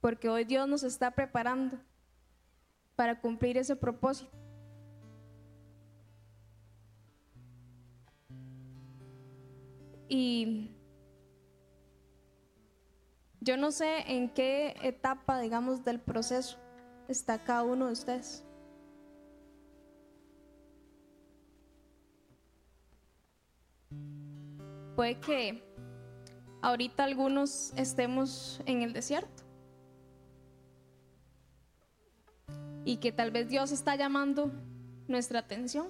Porque 0.00 0.30
hoy 0.30 0.44
Dios 0.44 0.66
nos 0.66 0.82
está 0.82 1.10
preparando 1.10 1.78
para 2.96 3.20
cumplir 3.20 3.58
ese 3.58 3.76
propósito. 3.76 4.30
Y 10.08 10.70
yo 13.40 13.58
no 13.58 13.70
sé 13.72 14.10
en 14.10 14.30
qué 14.30 14.74
etapa, 14.82 15.38
digamos, 15.38 15.84
del 15.84 16.00
proceso 16.00 16.63
está 17.08 17.42
cada 17.42 17.62
uno 17.62 17.86
de 17.86 17.92
ustedes. 17.92 18.44
Puede 24.96 25.18
que 25.18 25.62
ahorita 26.62 27.04
algunos 27.04 27.72
estemos 27.76 28.60
en 28.66 28.82
el 28.82 28.92
desierto 28.92 29.42
y 32.84 32.98
que 32.98 33.12
tal 33.12 33.30
vez 33.30 33.48
Dios 33.48 33.72
está 33.72 33.96
llamando 33.96 34.52
nuestra 35.08 35.40
atención. 35.40 35.88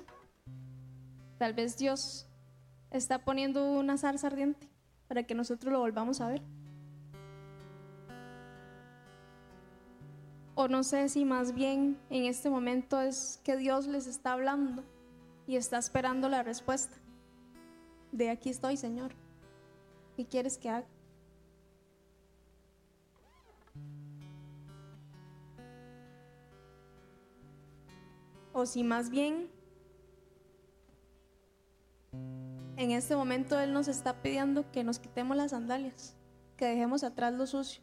Tal 1.39 1.53
vez 1.53 1.77
Dios 1.77 2.27
está 2.91 3.25
poniendo 3.25 3.73
una 3.73 3.99
zarza 3.99 4.29
ardiente 4.29 4.69
para 5.09 5.25
que 5.25 5.35
nosotros 5.35 5.73
lo 5.73 5.81
volvamos 5.81 6.21
a 6.21 6.29
ver. 6.29 6.43
O 10.55 10.69
no 10.69 10.85
sé 10.85 11.09
si 11.09 11.25
más 11.25 11.53
bien 11.53 11.99
en 12.11 12.27
este 12.27 12.49
momento 12.49 13.01
es 13.01 13.41
que 13.45 13.57
Dios 13.57 13.87
les 13.87 14.07
está 14.07 14.33
hablando 14.33 14.85
y 15.47 15.57
está 15.57 15.79
esperando 15.79 16.29
la 16.29 16.43
respuesta 16.43 16.97
de 18.15 18.31
aquí 18.31 18.49
estoy, 18.49 18.77
Señor. 18.77 19.13
¿Qué 20.17 20.25
quieres 20.25 20.57
que 20.57 20.69
haga? 20.69 20.87
O 28.53 28.67
si 28.67 28.85
más 28.85 29.11
bien 29.11 29.51
en 32.77 32.93
este 32.93 33.17
momento 33.17 33.59
Él 33.59 33.73
nos 33.73 33.89
está 33.89 34.23
pidiendo 34.23 34.71
que 34.71 34.85
nos 34.85 35.01
quitemos 35.01 35.37
las 35.37 35.51
sandalias, 35.51 36.17
que 36.57 36.67
dejemos 36.67 37.03
atrás 37.03 37.35
lo 37.35 37.49
sucio 37.49 37.83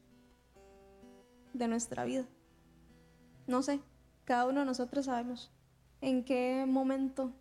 de 1.53 1.67
nuestra 1.67 2.05
vida. 2.05 2.25
No 3.47 3.61
sé, 3.61 3.81
cada 4.25 4.45
uno 4.47 4.61
de 4.61 4.65
nosotros 4.65 5.05
sabemos 5.05 5.51
en 6.01 6.23
qué 6.23 6.65
momento 6.67 7.31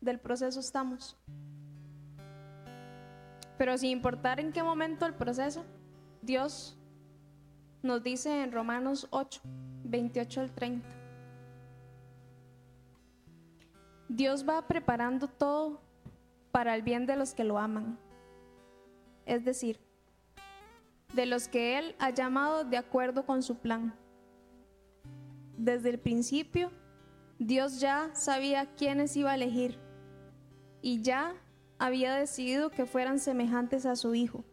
del 0.00 0.18
proceso 0.18 0.60
estamos. 0.60 1.16
Pero 3.56 3.76
sin 3.76 3.90
importar 3.90 4.40
en 4.40 4.52
qué 4.52 4.62
momento 4.62 5.04
del 5.04 5.14
proceso, 5.14 5.64
Dios 6.22 6.78
nos 7.82 8.02
dice 8.02 8.42
en 8.42 8.52
Romanos 8.52 9.08
8, 9.10 9.40
28 9.84 10.40
al 10.40 10.52
30. 10.52 10.88
Dios 14.08 14.48
va 14.48 14.66
preparando 14.66 15.28
todo 15.28 15.80
para 16.50 16.74
el 16.74 16.82
bien 16.82 17.06
de 17.06 17.16
los 17.16 17.34
que 17.34 17.44
lo 17.44 17.58
aman. 17.58 17.98
Es 19.26 19.44
decir, 19.44 19.80
de 21.12 21.26
los 21.26 21.48
que 21.48 21.78
Él 21.78 21.94
ha 21.98 22.10
llamado 22.10 22.64
de 22.64 22.76
acuerdo 22.78 23.26
con 23.26 23.42
su 23.42 23.56
plan. 23.56 23.94
Desde 25.58 25.90
el 25.90 25.98
principio, 25.98 26.70
Dios 27.40 27.80
ya 27.80 28.14
sabía 28.14 28.76
quiénes 28.76 29.16
iba 29.16 29.32
a 29.32 29.34
elegir 29.34 29.76
y 30.82 31.02
ya 31.02 31.34
había 31.80 32.14
decidido 32.14 32.70
que 32.70 32.86
fueran 32.86 33.18
semejantes 33.18 33.84
a 33.84 33.96
su 33.96 34.14
Hijo, 34.14 34.44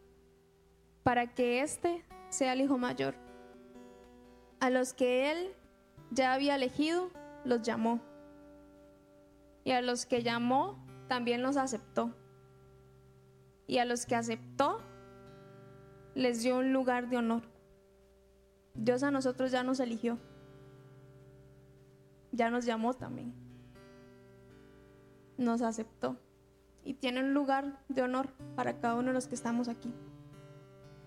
para 1.04 1.32
que 1.32 1.60
éste 1.62 2.04
sea 2.28 2.54
el 2.54 2.60
hijo 2.60 2.76
mayor. 2.76 3.14
A 4.58 4.68
los 4.68 4.94
que 4.94 5.30
Él 5.30 5.54
ya 6.10 6.34
había 6.34 6.56
elegido, 6.56 7.12
los 7.44 7.62
llamó. 7.62 8.00
Y 9.62 9.70
a 9.70 9.82
los 9.82 10.06
que 10.06 10.24
llamó, 10.24 10.84
también 11.06 11.40
los 11.40 11.56
aceptó. 11.56 12.16
Y 13.68 13.78
a 13.78 13.84
los 13.84 14.06
que 14.06 14.16
aceptó, 14.16 14.80
les 16.16 16.42
dio 16.42 16.58
un 16.58 16.72
lugar 16.72 17.08
de 17.08 17.18
honor. 17.18 17.42
Dios 18.74 19.04
a 19.04 19.12
nosotros 19.12 19.52
ya 19.52 19.62
nos 19.62 19.78
eligió. 19.78 20.18
Ya 22.36 22.50
nos 22.50 22.66
llamó 22.66 22.92
también. 22.92 23.32
Nos 25.38 25.62
aceptó. 25.62 26.20
Y 26.84 26.94
tiene 26.94 27.20
un 27.20 27.32
lugar 27.32 27.82
de 27.88 28.02
honor 28.02 28.28
para 28.54 28.78
cada 28.78 28.94
uno 28.94 29.08
de 29.08 29.14
los 29.14 29.26
que 29.26 29.34
estamos 29.34 29.68
aquí. 29.68 29.92